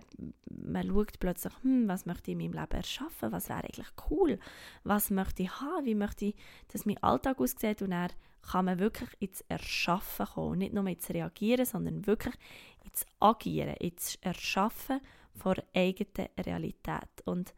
man 0.50 0.88
schaut 0.88 1.19
plötzlich, 1.19 1.54
hm, 1.62 1.88
was 1.88 2.06
möchte 2.06 2.32
ich 2.32 2.38
in 2.38 2.39
meinem 2.39 2.60
Leben 2.60 2.78
erschaffen, 2.78 3.32
was 3.32 3.50
wäre 3.50 3.63
eigentlich 3.63 3.91
cool, 4.10 4.39
was 4.84 5.12
möchte 5.12 5.43
ich 5.43 5.62
haben, 5.62 5.86
wie 5.86 5.95
möchte 5.95 6.26
ich, 6.26 6.36
dass 6.69 6.86
mein 6.86 7.02
Alltag 7.04 7.39
aussieht? 7.39 7.82
Und 7.82 7.91
dann 7.91 8.12
kann 8.41 8.65
man 8.65 8.80
wirklich 8.80 9.10
ins 9.19 9.41
Erschaffen 9.48 10.26
kommen, 10.26 10.60
nicht 10.60 10.74
nur 10.74 10.88
ins 10.88 11.10
Reagieren, 11.10 11.65
sondern 11.65 12.06
wirklich 12.08 12.36
ins 12.84 13.06
Agieren, 13.19 13.76
ins 13.76 14.15
Erschaffen 14.21 15.02
von 15.34 15.56
eigenen 15.74 16.30
Realität. 16.39 17.21
Und 17.26 17.54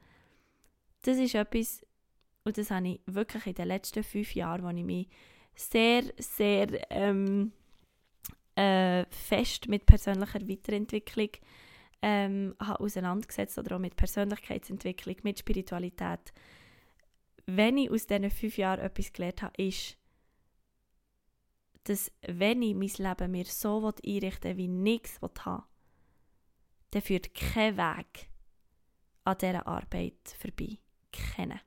das 1.04 1.18
ist 1.18 1.36
etwas, 1.36 1.86
und 2.44 2.58
das 2.58 2.72
habe 2.72 2.88
ich 2.88 3.02
wirklich 3.06 3.48
in 3.48 3.54
den 3.54 3.68
letzten 3.68 4.04
fünf 4.04 4.36
Jahren, 4.36 4.64
wo 4.64 4.70
ich 4.70 4.84
mich 4.84 5.08
sehr, 5.56 6.04
sehr 6.18 6.92
ähm, 6.92 7.52
äh, 8.58 9.06
fest 9.10 9.68
mit 9.68 9.86
persönlicher 9.86 10.42
Weiterentwicklung 10.48 11.30
ähm, 12.02 12.56
habe 12.60 12.80
auseinandergesetzt 12.80 13.58
oder 13.58 13.76
auch 13.76 13.80
mit 13.80 13.96
Persönlichkeitsentwicklung, 13.96 15.16
mit 15.24 15.40
Spiritualität. 15.40 16.34
Wenn 17.46 17.78
ich 17.78 17.92
aus 17.92 18.08
diesen 18.08 18.30
fünf 18.30 18.58
Jahren 18.58 18.82
etwas 18.82 19.14
gelernt 19.14 19.42
habe, 19.42 19.64
ist, 19.64 19.98
dass 21.84 22.12
wenn 22.28 22.62
ich 22.62 22.76
mein 22.76 23.08
Leben 23.10 23.32
mir 23.32 23.46
so 23.46 23.94
einrichten 24.06 24.52
will, 24.52 24.58
wie 24.58 24.68
nichts 24.68 25.20
habe, 25.22 25.64
dann 26.92 27.02
führt 27.02 27.34
kein 27.34 27.78
Weg 27.78 28.30
an 29.24 29.38
dieser 29.38 29.68
Arbeit 29.68 30.36
vorbei. 30.40 30.80
Kennen. 31.12 31.60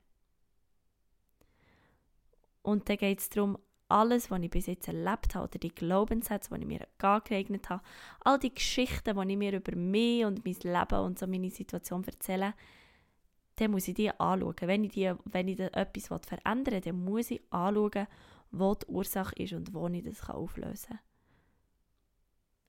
Und 2.61 2.87
dann 2.87 2.97
geht 2.97 3.19
es 3.19 3.29
darum, 3.29 3.57
alles, 3.91 4.31
was 4.31 4.41
ich 4.41 4.49
bis 4.49 4.65
jetzt 4.67 4.87
erlebt 4.87 5.35
habe, 5.35 5.47
oder 5.47 5.59
die 5.59 5.73
Glaubenssätze, 5.73 6.53
die 6.53 6.61
ich 6.61 6.67
mir 6.67 6.87
angeeignet 6.99 7.69
habe, 7.69 7.83
all 8.21 8.39
die 8.39 8.53
Geschichten, 8.53 9.19
die 9.19 9.31
ich 9.31 9.37
mir 9.37 9.53
über 9.53 9.75
mich 9.75 10.25
und 10.25 10.45
mein 10.45 10.55
Leben 10.61 10.99
und 11.05 11.19
so 11.19 11.27
meine 11.27 11.49
Situation 11.49 12.03
erzähle, 12.03 12.53
dann 13.57 13.71
muss 13.71 13.87
ich 13.87 13.93
die 13.93 14.09
anschauen. 14.11 14.55
Wenn 14.61 14.83
ich, 14.83 14.93
die, 14.93 15.13
wenn 15.25 15.47
ich 15.47 15.59
etwas 15.59 16.07
verändern 16.07 16.73
will, 16.73 16.81
dann 16.81 17.03
muss 17.03 17.31
ich 17.31 17.41
anschauen, 17.51 18.07
wo 18.51 18.75
die 18.75 18.85
Ursache 18.87 19.35
ist 19.35 19.53
und 19.53 19.73
wo 19.73 19.87
ich 19.87 20.03
das 20.03 20.29
auflösen 20.29 20.89
kann. 20.89 20.99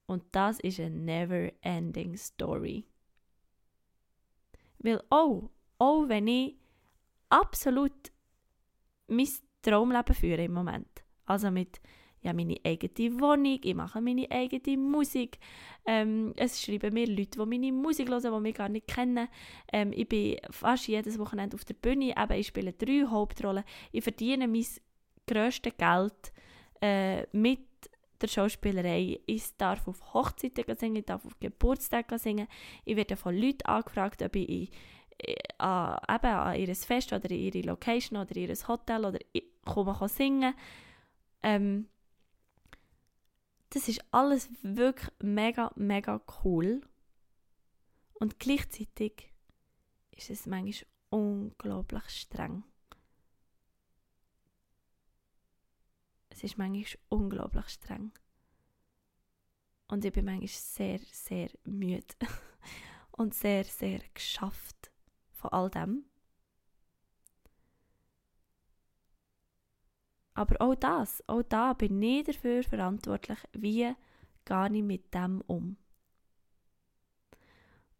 Und 0.06 0.24
das 0.32 0.60
ist 0.60 0.80
eine 0.80 0.90
never-ending 0.90 2.16
Story. 2.16 2.86
Weil 4.78 5.02
auch, 5.10 5.50
auch 5.78 6.08
wenn 6.08 6.26
ich 6.26 6.56
absolut 7.30 8.12
mein 9.06 9.28
Traumleben 9.62 10.14
führe 10.14 10.44
im 10.44 10.52
Moment, 10.52 11.01
also 11.26 11.50
mit 11.50 11.80
ja, 12.22 12.32
meine 12.32 12.56
eigene 12.64 13.20
Wohnung, 13.20 13.58
ich 13.62 13.74
mache 13.74 14.00
meine 14.00 14.30
eigene 14.30 14.76
Musik. 14.76 15.38
Ähm, 15.84 16.32
es 16.36 16.62
schreiben 16.62 16.94
mir 16.94 17.06
Leute, 17.08 17.38
die 17.38 17.46
meine 17.46 17.72
Musik 17.72 18.08
hören, 18.08 18.22
die 18.22 18.40
mich 18.40 18.54
gar 18.54 18.68
nicht 18.68 18.86
kennen. 18.86 19.28
Ähm, 19.72 19.92
ich 19.92 20.08
bin 20.08 20.36
fast 20.50 20.86
jedes 20.86 21.18
Wochenende 21.18 21.56
auf 21.56 21.64
der 21.64 21.74
Bühne, 21.74 22.14
eben, 22.16 22.32
ich 22.38 22.46
spiele 22.46 22.72
drei 22.72 23.04
Hauptrollen. 23.08 23.64
Ich 23.90 24.04
verdiene 24.04 24.46
mein 24.46 24.64
grösstes 25.26 25.76
Geld 25.76 26.32
äh, 26.80 27.26
mit 27.36 27.66
der 28.20 28.28
Schauspielerei. 28.28 29.18
Ich 29.26 29.56
darf 29.56 29.88
auf 29.88 30.14
Hochzeiten 30.14 30.76
singen, 30.76 30.96
ich 30.96 31.06
darf 31.06 31.26
auf 31.26 31.38
Geburtstagen 31.40 32.18
singen. 32.18 32.46
Ich 32.84 32.94
werde 32.94 33.16
von 33.16 33.36
Leuten 33.36 33.66
angefragt, 33.66 34.22
ob 34.22 34.36
ich 34.36 34.70
äh, 35.18 35.34
an, 35.58 35.98
eben 36.08 36.26
an 36.26 36.56
ihr 36.56 36.72
Fest 36.76 37.12
oder 37.12 37.30
ihre 37.32 37.62
Location 37.62 38.20
oder 38.20 38.36
ihr 38.36 38.54
Hotel 38.68 39.04
oder 39.04 39.18
komme 39.64 40.08
singen 40.08 40.54
ähm, 41.42 41.88
das 43.70 43.88
ist 43.88 44.04
alles 44.10 44.50
wirklich 44.62 45.10
mega, 45.22 45.72
mega 45.76 46.20
cool. 46.44 46.82
Und 48.14 48.38
gleichzeitig 48.38 49.32
ist 50.10 50.30
es 50.30 50.46
manchmal 50.46 50.90
unglaublich 51.08 52.08
streng. 52.08 52.64
Es 56.28 56.44
ist 56.44 56.58
manchmal 56.58 57.02
unglaublich 57.08 57.68
streng. 57.68 58.12
Und 59.88 60.04
ich 60.04 60.12
bin 60.12 60.24
manchmal 60.24 60.48
sehr, 60.48 61.00
sehr 61.10 61.50
müde 61.64 62.14
und 63.12 63.34
sehr, 63.34 63.64
sehr 63.64 64.00
geschafft 64.14 64.90
von 65.32 65.50
all 65.50 65.70
dem. 65.70 66.04
Aber 70.34 70.60
auch 70.60 70.74
das, 70.74 71.22
auch 71.28 71.42
da 71.42 71.74
bin 71.74 72.02
ich 72.02 72.24
dafür 72.24 72.62
verantwortlich, 72.62 73.38
wie 73.52 73.94
gehe 74.44 74.70
ich 74.72 74.82
mit 74.82 75.14
dem 75.14 75.42
um. 75.46 75.76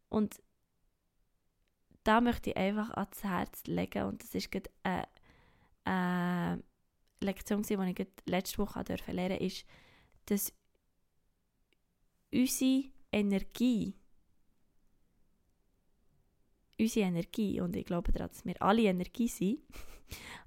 Und 0.09 0.42
da 2.05 2.21
möchte 2.21 2.51
ich 2.51 2.57
einfach 2.57 2.90
ans 2.90 3.23
Herz 3.23 3.64
legen 3.66 4.05
und 4.05 4.23
das 4.23 4.35
ist 4.35 4.51
gerade 4.51 4.71
eine, 4.83 5.09
eine 5.85 6.62
Lektion, 7.21 7.62
die 7.62 7.75
ich 7.75 8.07
letzte 8.27 8.59
Woche 8.59 8.83
lernen 8.83 9.38
durfte, 9.38 9.45
ist, 9.45 9.64
dass 10.27 10.53
unsere 12.33 12.85
Energie, 13.12 13.95
unsere 16.79 17.07
Energie, 17.07 17.61
und 17.61 17.77
ich 17.77 17.85
glaube 17.85 18.12
daran, 18.12 18.29
dass 18.29 18.45
wir 18.45 18.61
alle 18.61 18.83
Energie 18.83 19.29
sind, 19.29 19.61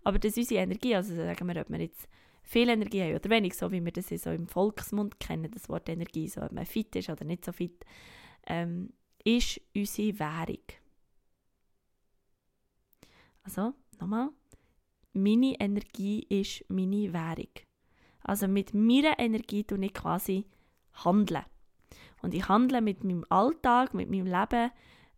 aber 0.04 0.19
dass 0.19 0.38
unsere 0.38 0.62
Energie, 0.62 0.95
also 0.95 1.15
sagen 1.15 1.47
wir, 1.47 1.62
ob 1.62 1.69
wir 1.69 1.80
jetzt 1.80 2.08
viel 2.43 2.69
Energie 2.69 3.01
haben 3.01 3.15
oder 3.15 3.30
wenig, 3.30 3.56
so 3.56 3.71
wie 3.71 3.84
wir 3.84 3.91
das 3.91 4.10
so 4.10 4.30
im 4.30 4.47
Volksmund 4.47 5.19
kennen, 5.19 5.51
das 5.51 5.67
Wort 5.69 5.89
Energie, 5.89 6.28
so 6.28 6.41
ob 6.41 6.51
man 6.51 6.65
fit 6.65 6.95
ist 6.95 7.10
oder 7.10 7.25
nicht 7.25 7.43
so 7.43 7.51
fit, 7.51 7.86
ähm, 8.47 8.93
ist 9.23 9.60
unsere 9.75 10.19
Währung. 10.19 10.63
Also, 13.43 13.73
nochmal, 13.99 14.30
meine 15.13 15.60
Energie 15.60 16.25
ist 16.30 16.65
meine 16.69 17.13
Währung. 17.13 17.49
Also 18.21 18.47
mit 18.47 18.73
meiner 18.73 19.19
Energie 19.19 19.63
tue 19.63 19.86
ich 19.86 19.93
quasi 19.93 20.45
handeln. 21.06 21.45
Und 22.21 22.34
ich 22.34 22.47
handle 22.47 22.82
mit 22.82 23.04
meinem 23.04 23.23
Alltag, 23.30 23.93
mit 23.93 24.10
meinem 24.10 24.25
Leben, 24.25 24.71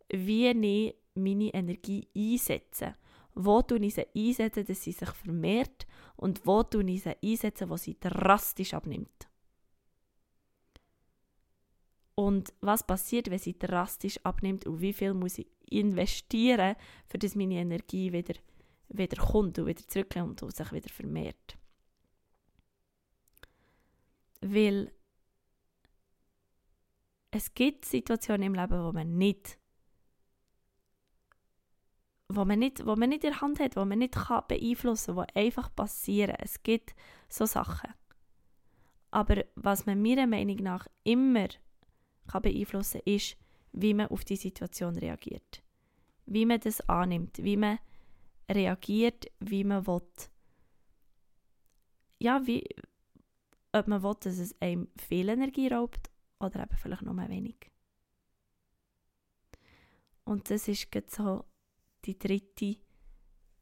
wie 0.09 0.47
ich 0.47 0.95
meine 1.15 1.53
Energie 1.53 2.07
einsetze 2.15 2.95
wo 3.37 3.61
tun 3.61 3.83
ich 3.83 3.93
sie 3.93 4.07
einsetzen, 4.15 4.65
dass 4.65 4.83
sie 4.83 4.91
sich 4.91 5.09
vermehrt 5.09 5.85
und 6.15 6.45
wo 6.45 6.63
tun 6.63 6.87
ich 6.87 7.03
sie 7.03 7.15
einsetzen, 7.23 7.69
wo 7.69 7.77
sie 7.77 7.97
drastisch 7.99 8.73
abnimmt. 8.73 9.29
Und 12.15 12.51
was 12.61 12.85
passiert, 12.85 13.29
wenn 13.29 13.37
sie 13.37 13.57
drastisch 13.57 14.19
abnimmt 14.23 14.65
und 14.65 14.81
wie 14.81 14.93
viel 14.93 15.13
muss 15.13 15.37
ich 15.37 15.47
investieren, 15.69 16.75
für 17.05 17.19
dass 17.19 17.35
meine 17.35 17.55
Energie 17.55 18.11
wieder, 18.11 18.33
wieder 18.89 19.23
kommt 19.23 19.59
und 19.59 19.67
wieder 19.67 19.87
zurückkommt 19.87 20.41
und 20.41 20.55
sich 20.55 20.71
wieder 20.71 20.89
vermehrt. 20.89 21.57
Weil 24.41 24.91
es 27.29 27.53
gibt 27.53 27.85
Situationen 27.85 28.47
im 28.47 28.55
Leben, 28.55 28.83
wo 28.83 28.91
man 28.91 29.15
nicht 29.15 29.59
wo 32.29 32.45
man 32.45 32.59
nicht, 32.59 32.85
wo 32.85 32.95
man 32.95 33.09
nicht 33.09 33.23
in 33.23 33.31
der 33.31 33.41
Hand 33.41 33.59
hat, 33.59 33.75
wo 33.75 33.85
man 33.85 33.99
nicht 33.99 34.15
kann 34.15 34.43
beeinflussen 34.47 35.15
kann, 35.15 35.27
die 35.27 35.35
einfach 35.35 35.73
passieren. 35.73 36.35
Es 36.39 36.61
gibt 36.63 36.95
so 37.29 37.45
Sachen. 37.45 37.93
Aber 39.11 39.45
was 39.55 39.85
man 39.85 40.01
meiner 40.01 40.27
Meinung 40.27 40.57
nach 40.57 40.87
immer 41.03 41.47
kann 42.27 42.41
beeinflussen 42.41 43.01
kann, 43.03 43.13
ist, 43.13 43.37
wie 43.71 43.93
man 43.93 44.07
auf 44.07 44.25
die 44.25 44.35
Situation 44.35 44.97
reagiert. 44.97 45.63
Wie 46.25 46.45
man 46.45 46.59
das 46.59 46.81
annimmt, 46.89 47.37
wie 47.41 47.57
man 47.57 47.79
reagiert, 48.49 49.27
wie 49.39 49.63
man 49.63 49.87
will. 49.87 50.01
Ja, 52.19 52.45
wie, 52.45 52.67
ob 53.71 53.87
man 53.87 54.03
will, 54.03 54.15
dass 54.19 54.37
es 54.37 54.59
einem 54.61 54.89
viel 54.97 55.29
Energie 55.29 55.67
raubt 55.67 56.09
oder 56.39 56.63
eben 56.63 56.77
vielleicht 56.77 57.03
nur 57.03 57.15
wenig. 57.29 57.71
Und 60.25 60.49
das 60.49 60.67
ist 60.67 60.89
so 61.09 61.45
die 62.05 62.17
dritte 62.17 62.77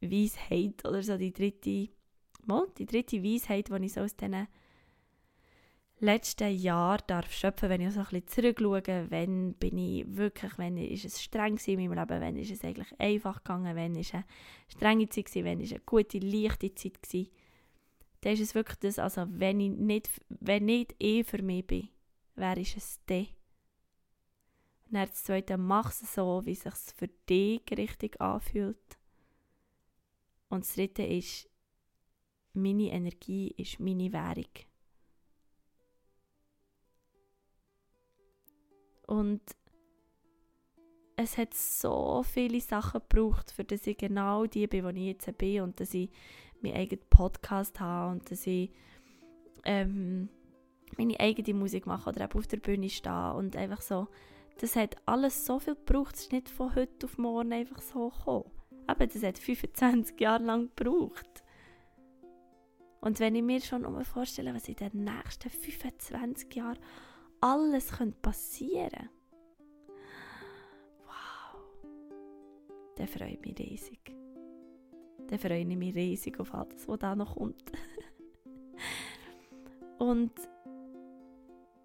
Weisheit 0.02 0.86
oder 0.86 1.02
so 1.02 1.18
die 1.18 1.34
dritte, 1.34 1.90
mal, 2.46 2.68
die 2.78 2.86
dritte 2.86 3.24
Weisheit, 3.24 3.70
die 3.70 3.86
ich 3.86 3.94
so 3.94 4.02
aus 4.02 4.16
diesen 4.16 4.48
letzten 6.00 6.54
Jahren 6.56 7.04
darf 7.08 7.32
schöpfen, 7.32 7.70
wenn 7.70 7.82
ich 7.82 7.94
so 7.94 8.02
ein 8.02 8.06
bisschen 8.06 8.28
zurückschaue, 8.28 9.10
wenn 9.10 9.54
bin 9.54 9.78
ich 9.78 10.06
wirklich, 10.16 10.58
wenn 10.58 10.78
ist 10.78 11.06
es 11.06 11.22
streng 11.22 11.58
in 11.66 11.80
meinem 11.80 12.00
Leben, 12.00 12.22
wenn 12.22 12.36
ist 12.36 12.52
es 12.52 12.64
eigentlich 12.64 12.94
einfach 13.00 13.44
gegangen, 13.44 13.76
wenn 13.76 13.96
ist 13.96 14.14
eine 14.14 14.26
strenge 14.68 15.08
Zeit 15.10 15.26
gewesen, 15.26 15.46
wenn 15.46 15.62
ist 15.62 15.74
eine 15.74 15.82
gute, 15.86 16.20
leichte 16.20 16.74
Zeit 16.76 17.02
gewesen, 17.02 17.30
dann 18.22 18.34
ist 18.34 18.42
es 18.42 18.56
wirklich 18.56 18.80
das, 18.80 19.00
also 19.00 19.26
wenn 19.30 19.60
ich 19.60 19.72
nicht, 19.72 20.10
wenn 20.30 20.66
nicht 20.66 20.96
eh 21.00 21.24
für 21.24 21.42
mich 21.42 21.66
bin, 21.66 21.90
wer 22.36 22.58
ist 22.58 22.78
es 22.78 23.00
dann? 23.06 23.28
Dann 24.90 25.08
das 25.08 25.24
zweite, 25.24 25.58
mach 25.58 25.90
es 25.90 26.14
so, 26.14 26.42
wie 26.46 26.52
es 26.52 26.62
sich 26.62 26.74
für 26.96 27.08
dich 27.30 27.62
richtig 27.72 28.22
anfühlt. 28.22 28.98
Und 30.50 30.64
das 30.64 30.76
dritte 30.76 31.04
ist, 31.04 31.50
meine 32.54 32.92
Energie 32.92 33.54
ist 33.58 33.80
meine 33.80 34.14
Währung. 34.14 34.46
Und 39.08 39.42
es 41.16 41.38
hat 41.38 41.54
so 41.54 42.24
viele 42.24 42.60
Sachen 42.60 43.02
gebraucht, 43.08 43.52
für 43.52 43.64
dass 43.64 43.88
ich 43.88 43.98
genau 43.98 44.46
die 44.46 44.68
bin, 44.68 44.84
wo 44.84 44.90
ich 44.90 44.98
jetzt 44.98 45.38
bin 45.38 45.62
und 45.62 45.80
dass 45.80 45.94
ich 45.94 46.10
meinen 46.62 46.76
eigenen 46.76 47.06
Podcast 47.10 47.80
habe 47.80 48.14
und 48.14 48.30
dass 48.32 48.46
ich 48.48 48.72
ähm, 49.64 50.30
meine 50.98 51.20
eigene 51.20 51.58
Musik 51.58 51.86
mache 51.86 52.10
oder 52.10 52.30
auf 52.34 52.48
der 52.48 52.58
Bühne 52.58 52.90
stehe 52.90 53.34
und 53.34 53.56
einfach 53.56 53.82
so. 53.82 54.08
Das 54.60 54.76
hat 54.76 54.96
alles 55.06 55.46
so 55.46 55.60
viel 55.60 55.76
gebraucht. 55.76 56.16
Es 56.16 56.24
ist 56.24 56.32
nicht 56.32 56.50
von 56.50 56.74
heute 56.76 57.06
auf 57.06 57.18
morgen 57.18 57.54
einfach 57.54 57.82
so 57.82 58.10
gekommen. 58.10 58.52
Aber 58.88 59.08
das 59.08 59.24
hat 59.24 59.38
25 59.38 60.20
Jahre 60.20 60.44
lang 60.44 60.72
gebraucht. 60.76 61.44
Und 63.02 63.20
wenn 63.20 63.36
ich 63.36 63.44
mir 63.44 63.62
schon 63.62 64.04
vorstelle, 64.04 64.54
was 64.54 64.68
in 64.68 64.76
den 64.76 65.04
nächsten 65.04 65.50
25 65.50 66.56
Jahren 66.56 66.80
alles 67.40 67.92
passieren 68.22 68.90
könnte, 68.90 69.10
dann 72.96 73.08
freue 73.08 73.34
ich 73.34 73.42
mich 73.42 73.60
riesig. 73.60 74.00
Dann 75.28 75.40
freue 75.40 75.60
ich 75.60 75.66
mich 75.66 75.96
riesig 75.96 76.40
auf 76.40 76.54
alles, 76.54 76.88
was 76.88 77.00
da 77.00 77.16
noch 77.16 77.36
kommt. 77.36 77.72
Und 80.00 80.32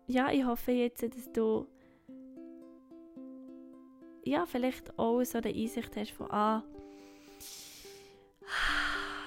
ja, 0.07 0.31
ich 0.31 0.45
hoffe 0.45 0.73
jetzt, 0.73 1.03
dass 1.03 1.33
du 1.33 1.67
ja, 4.31 4.47
vielleicht 4.47 4.97
auch 4.97 5.25
so 5.25 5.39
eine 5.39 5.53
Einsicht 5.53 5.97
hast 5.97 6.13
von, 6.13 6.31
ah, 6.31 6.63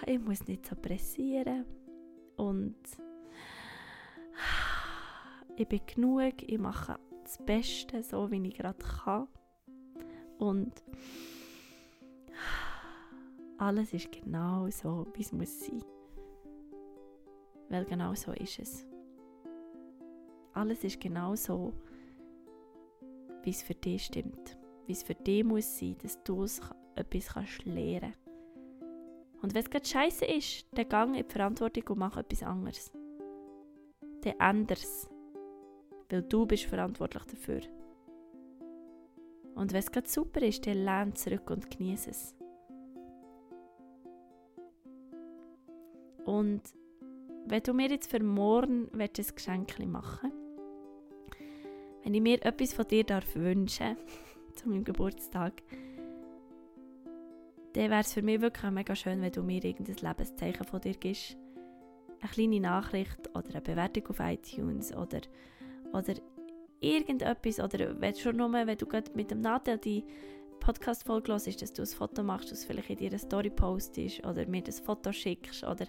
ich 0.05 0.17
muss 0.17 0.47
nicht 0.47 0.65
so 0.65 0.77
pressieren 0.77 1.65
und 2.37 2.77
ich 5.57 5.67
bin 5.67 5.81
genug, 5.85 6.41
ich 6.41 6.57
mache 6.57 6.97
das 7.21 7.37
Beste, 7.45 8.01
so 8.01 8.31
wie 8.31 8.47
ich 8.47 8.55
gerade 8.55 8.79
kann. 8.79 9.27
Und 10.39 10.71
alles 13.57 13.93
ist 13.93 14.09
genau 14.09 14.69
so, 14.69 15.05
wie 15.15 15.21
es 15.21 15.33
muss 15.33 15.65
sein. 15.65 15.83
Weil 17.67 17.83
genau 17.85 18.15
so 18.15 18.31
ist 18.31 18.57
es. 18.59 18.85
Alles 20.53 20.81
ist 20.85 21.01
genau 21.01 21.35
so, 21.35 21.73
wie 23.43 23.49
es 23.49 23.63
für 23.63 23.75
dich 23.75 24.05
stimmt. 24.05 24.57
Wie 24.85 24.91
es 24.91 25.03
für 25.03 25.15
dich 25.15 25.43
muss 25.43 25.79
sein, 25.79 25.95
dass 26.01 26.21
du 26.23 26.45
etwas 26.95 27.27
kannst 27.33 27.65
lernen 27.65 28.13
Und 29.41 29.53
wenn 29.53 29.63
es 29.63 29.69
gerade 29.69 29.85
scheiße 29.85 30.25
ist, 30.25 30.67
dann 30.71 30.89
gang 30.89 31.15
in 31.15 31.25
die 31.25 31.31
Verantwortung 31.31 31.83
und 31.89 31.99
mach 31.99 32.17
etwas 32.17 32.43
anderes. 32.43 32.91
Dann 34.21 34.39
anders. 34.39 35.09
Weil 36.09 36.23
du 36.23 36.45
bist 36.45 36.65
verantwortlich 36.65 37.23
dafür. 37.23 37.61
Und 39.55 39.71
wenn 39.71 39.79
es 39.79 39.91
gerade 39.91 40.07
super 40.07 40.41
ist, 40.41 40.65
dann 40.65 40.83
lern 40.83 41.15
zurück 41.15 41.49
und 41.49 41.69
genieße 41.69 42.09
es. 42.09 42.35
Und 46.25 46.61
wenn 47.45 47.63
du 47.63 47.73
mir 47.73 47.89
jetzt 47.89 48.09
für 48.09 48.23
morgen 48.23 48.89
ein 48.97 49.09
Geschenk 49.13 49.79
machen 49.85 50.31
wenn 52.03 52.13
ich 52.13 52.21
mir 52.21 52.45
etwas 52.45 52.73
von 52.73 52.87
dir 52.87 53.03
darf 53.03 53.35
wünschen 53.35 53.97
zu 54.55 54.69
meinem 54.69 54.83
Geburtstag, 54.83 55.53
dann 57.73 57.89
wäre 57.89 58.01
es 58.01 58.13
für 58.13 58.21
mich 58.21 58.41
wirklich 58.41 58.71
mega 58.71 58.95
schön, 58.95 59.21
wenn 59.21 59.31
du 59.31 59.41
mir 59.41 59.63
irgendein 59.63 59.95
Lebenszeichen 59.95 60.65
von 60.65 60.81
dir 60.81 60.93
gibst. 60.93 61.37
Eine 62.21 62.31
kleine 62.31 62.59
Nachricht 62.59 63.29
oder 63.35 63.49
eine 63.49 63.61
Bewertung 63.61 64.07
auf 64.07 64.19
iTunes 64.19 64.95
oder, 64.95 65.21
oder 65.91 66.13
irgendetwas. 66.79 67.59
Oder 67.59 67.99
wenn, 67.99 68.15
schon 68.15 68.37
nur, 68.37 68.51
wenn 68.53 68.77
du 68.77 68.85
mit 69.15 69.31
dem 69.31 69.41
Nadel 69.41 69.77
die 69.79 70.05
Podcast-Folge 70.59 71.31
hörst, 71.31 71.61
dass 71.61 71.73
du 71.73 71.81
ein 71.81 71.87
Foto 71.87 72.23
machst, 72.23 72.51
das 72.51 72.63
vielleicht 72.63 72.89
in 72.89 72.97
dir 72.97 73.17
Story 73.17 73.49
postest 73.49 74.25
oder 74.25 74.45
mir 74.45 74.61
das 74.61 74.79
Foto 74.79 75.11
schickst 75.11 75.63
oder 75.63 75.87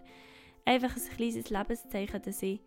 einfach 0.65 0.97
ein 0.97 1.17
kleines 1.17 1.51
Lebenszeichen, 1.51 2.23
dass 2.23 2.43
ich, 2.43 2.61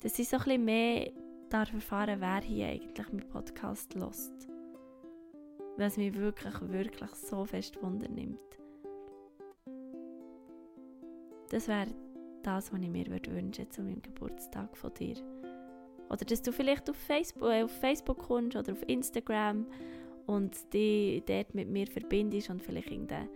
dass 0.00 0.18
ich 0.18 0.28
so 0.28 0.36
ein 0.36 0.44
bisschen 0.44 0.64
mehr 0.64 1.12
darf 1.50 1.72
erfahren, 1.74 2.20
wer 2.20 2.40
hier 2.40 2.68
eigentlich 2.68 3.12
meinen 3.12 3.28
Podcast 3.28 3.94
lost. 3.94 4.51
Es 5.78 5.96
mich 5.96 6.14
wirklich, 6.14 6.54
wirklich 6.60 7.10
so 7.10 7.44
fest 7.44 7.82
Wunder 7.82 8.08
nimmt. 8.08 8.38
Das 11.50 11.66
wäre 11.68 11.88
das, 12.42 12.72
was 12.72 12.80
ich 12.80 12.88
mir 12.88 13.06
würde 13.06 13.34
wünschen 13.34 13.70
zu 13.70 13.82
meinem 13.82 14.02
Geburtstag 14.02 14.76
von 14.76 14.92
dir. 14.94 15.16
Oder 16.08 16.24
dass 16.24 16.42
du 16.42 16.52
vielleicht 16.52 16.88
auf 16.90 16.96
Facebook, 16.96 17.48
äh, 17.48 17.62
auf 17.62 17.70
Facebook 17.70 18.18
kommst 18.18 18.56
oder 18.56 18.72
auf 18.72 18.82
Instagram 18.86 19.66
und 20.26 20.72
dich 20.72 21.24
dort 21.24 21.54
mit 21.54 21.68
mir 21.68 21.86
verbindest 21.86 22.50
und 22.50 22.62
vielleicht 22.62 22.90
einen 22.92 23.28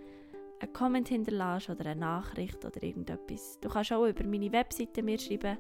Comment 0.73 1.09
hinterlässt 1.09 1.71
oder 1.71 1.87
eine 1.87 2.01
Nachricht 2.01 2.65
oder 2.65 2.83
irgendetwas. 2.83 3.59
Du 3.61 3.69
kannst 3.69 3.93
auch 3.93 4.07
über 4.07 4.25
meine 4.25 4.53
Webseite 4.53 5.03
mir 5.03 5.19
schreiben. 5.19 5.59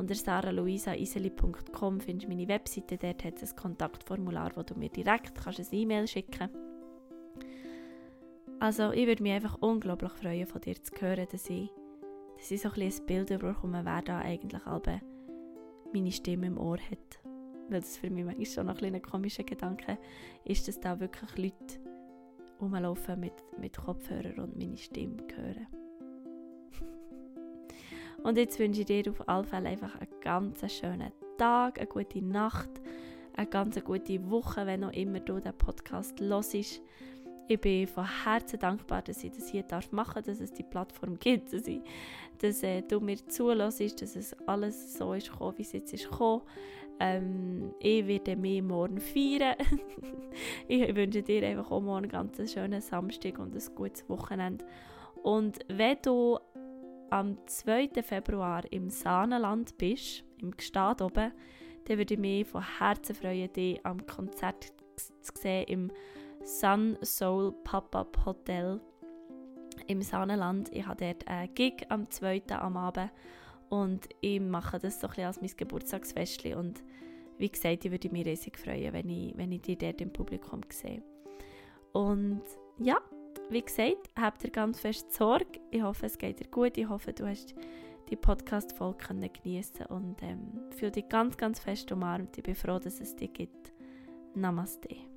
Unter 0.00 0.14
saraluisaiseli.com 0.14 2.00
findest 2.00 2.24
du 2.24 2.34
meine 2.34 2.48
Webseite. 2.48 2.96
Dort 2.96 3.22
hat 3.22 3.42
es 3.42 3.52
ein 3.52 3.56
Kontaktformular, 3.56 4.50
wo 4.56 4.62
du 4.62 4.74
mir 4.74 4.88
direkt 4.88 5.34
kannst 5.34 5.60
eine 5.60 5.68
E-Mail 5.78 6.08
schicken 6.08 6.48
Also 8.60 8.92
ich 8.92 9.06
würde 9.06 9.22
mich 9.22 9.32
einfach 9.32 9.58
unglaublich 9.60 10.12
freuen, 10.12 10.46
von 10.46 10.62
dir 10.62 10.82
zu 10.82 10.94
hören, 10.98 11.26
dass 11.30 11.50
ich, 11.50 11.70
dass 12.38 12.50
ich 12.50 12.62
so 12.62 12.70
ein, 12.70 12.80
ein 12.80 13.06
Bild 13.06 13.28
bekomme, 13.28 13.84
wer 13.84 14.00
da 14.00 14.20
eigentlich 14.20 14.66
alle 14.66 15.02
meine 15.92 16.12
Stimme 16.12 16.46
im 16.46 16.56
Ohr 16.56 16.78
hat 16.78 17.20
weil 17.68 17.80
das 17.80 17.98
für 17.98 18.08
mich 18.10 18.24
manchmal 18.24 18.46
schon 18.46 18.66
noch 18.66 18.80
ein, 18.82 18.94
ein 18.94 19.02
komischer 19.02 19.44
Gedanke 19.44 19.98
ist, 20.44 20.66
dass 20.66 20.80
da 20.80 20.98
wirklich 20.98 21.36
Leute 21.36 21.78
rumlaufen 22.60 23.20
mit, 23.20 23.34
mit 23.58 23.76
Kopfhörern 23.76 24.40
und 24.40 24.56
meine 24.56 24.78
Stimme 24.78 25.18
hören. 25.36 25.66
Und 28.22 28.36
jetzt 28.36 28.58
wünsche 28.58 28.80
ich 28.80 28.86
dir 28.86 29.10
auf 29.10 29.28
alle 29.28 29.44
Fälle 29.44 29.68
einfach 29.70 29.94
einen 29.96 30.20
ganz 30.20 30.72
schönen 30.72 31.12
Tag, 31.38 31.78
eine 31.78 31.86
gute 31.86 32.22
Nacht, 32.22 32.70
eine 33.34 33.46
ganz 33.46 33.82
gute 33.82 34.30
Woche, 34.30 34.66
wenn 34.66 34.84
auch 34.84 34.92
immer 34.92 35.20
du 35.20 35.40
den 35.40 35.54
Podcast 35.54 36.20
hörst. 36.20 36.54
Ich 36.54 37.60
bin 37.60 37.86
von 37.86 38.06
Herzen 38.24 38.60
dankbar, 38.60 39.02
dass 39.02 39.24
ich 39.24 39.32
das 39.32 39.48
hier 39.48 39.64
machen 39.90 40.14
darf, 40.14 40.24
dass 40.24 40.40
es 40.40 40.52
die 40.52 40.62
Plattform 40.62 41.18
gibt, 41.18 41.52
dass, 41.52 41.66
ich, 41.66 41.80
dass 42.38 42.62
äh, 42.62 42.82
du 42.82 43.00
mir 43.00 43.16
zulässt, 43.26 44.02
dass 44.02 44.14
es 44.14 44.36
alles 44.46 44.94
so 44.94 45.14
ist 45.14 45.32
gekommen, 45.32 45.58
wie 45.58 45.62
es 45.62 45.72
jetzt 45.72 45.92
ist 45.92 46.08
gekommen. 46.08 46.42
Ähm, 47.00 47.74
ich 47.80 48.06
werde 48.06 48.36
mich 48.36 48.62
morgen 48.62 49.00
feiern. 49.00 49.56
ich 50.68 50.94
wünsche 50.94 51.22
dir 51.22 51.44
einfach 51.44 51.70
auch 51.70 51.80
morgen 51.80 52.10
einen 52.10 52.30
ganz 52.36 52.52
schönen 52.52 52.80
Samstag 52.80 53.38
und 53.38 53.54
ein 53.54 53.74
gutes 53.74 54.08
Wochenende. 54.08 54.64
Und 55.22 55.58
wenn 55.68 55.96
du 56.02 56.38
am 57.10 57.38
2. 57.46 57.90
Februar 58.02 58.62
im 58.70 58.90
Sahnenland 58.90 59.76
bist, 59.78 60.24
im 60.40 60.52
Gestad 60.52 61.02
oben, 61.02 61.32
dann 61.84 61.98
würde 61.98 62.14
ich 62.14 62.20
mich 62.20 62.46
von 62.46 62.64
Herzen 62.78 63.14
freuen, 63.14 63.52
dich 63.52 63.84
am 63.84 64.06
Konzert 64.06 64.72
zu 64.96 65.32
sehen 65.34 65.66
im 65.68 65.92
Sun 66.44 66.96
Soul 67.02 67.52
Pop-Up 67.64 68.24
Hotel 68.24 68.80
im 69.86 70.02
Sahnenland. 70.02 70.72
Ich 70.72 70.86
habe 70.86 71.04
dort 71.04 71.28
einen 71.28 71.54
Gig 71.54 71.86
am 71.88 72.08
2. 72.08 72.42
am 72.50 72.76
Abend 72.76 73.10
und 73.68 74.08
ich 74.20 74.40
mache 74.40 74.78
das 74.78 75.00
so 75.00 75.06
ein 75.06 75.10
bisschen 75.10 75.26
als 75.26 75.40
mein 75.40 75.50
Geburtstagsfest. 75.56 76.44
Und 76.46 76.82
wie 77.38 77.50
gesagt, 77.50 77.84
ich 77.84 77.90
würde 77.90 78.10
mich 78.10 78.26
riesig 78.26 78.58
freuen, 78.58 78.92
wenn 78.92 79.08
ich, 79.08 79.36
wenn 79.36 79.52
ich 79.52 79.62
dich 79.62 79.78
dort 79.78 80.00
im 80.00 80.12
Publikum 80.12 80.60
sehe. 80.70 81.02
Und 81.92 82.42
ja, 82.78 82.98
wie 83.50 83.62
gesagt, 83.62 84.10
habt 84.18 84.44
ihr 84.44 84.50
ganz 84.50 84.80
fest 84.80 85.12
Sorge. 85.12 85.60
Ich 85.70 85.82
hoffe, 85.82 86.06
es 86.06 86.18
geht 86.18 86.40
dir 86.40 86.48
gut. 86.48 86.78
Ich 86.78 86.88
hoffe, 86.88 87.12
du 87.12 87.26
hast 87.26 87.54
die 88.08 88.16
Podcast-Folge 88.16 89.30
genießen 89.42 89.86
und 89.86 90.22
ähm, 90.22 90.70
fühle 90.76 90.92
dich 90.92 91.08
ganz, 91.08 91.36
ganz 91.36 91.60
fest 91.60 91.90
umarmt. 91.92 92.36
Ich 92.38 92.44
bin 92.44 92.54
froh, 92.54 92.78
dass 92.78 93.00
es 93.00 93.14
dich 93.16 93.32
gibt. 93.32 93.72
Namaste. 94.34 95.09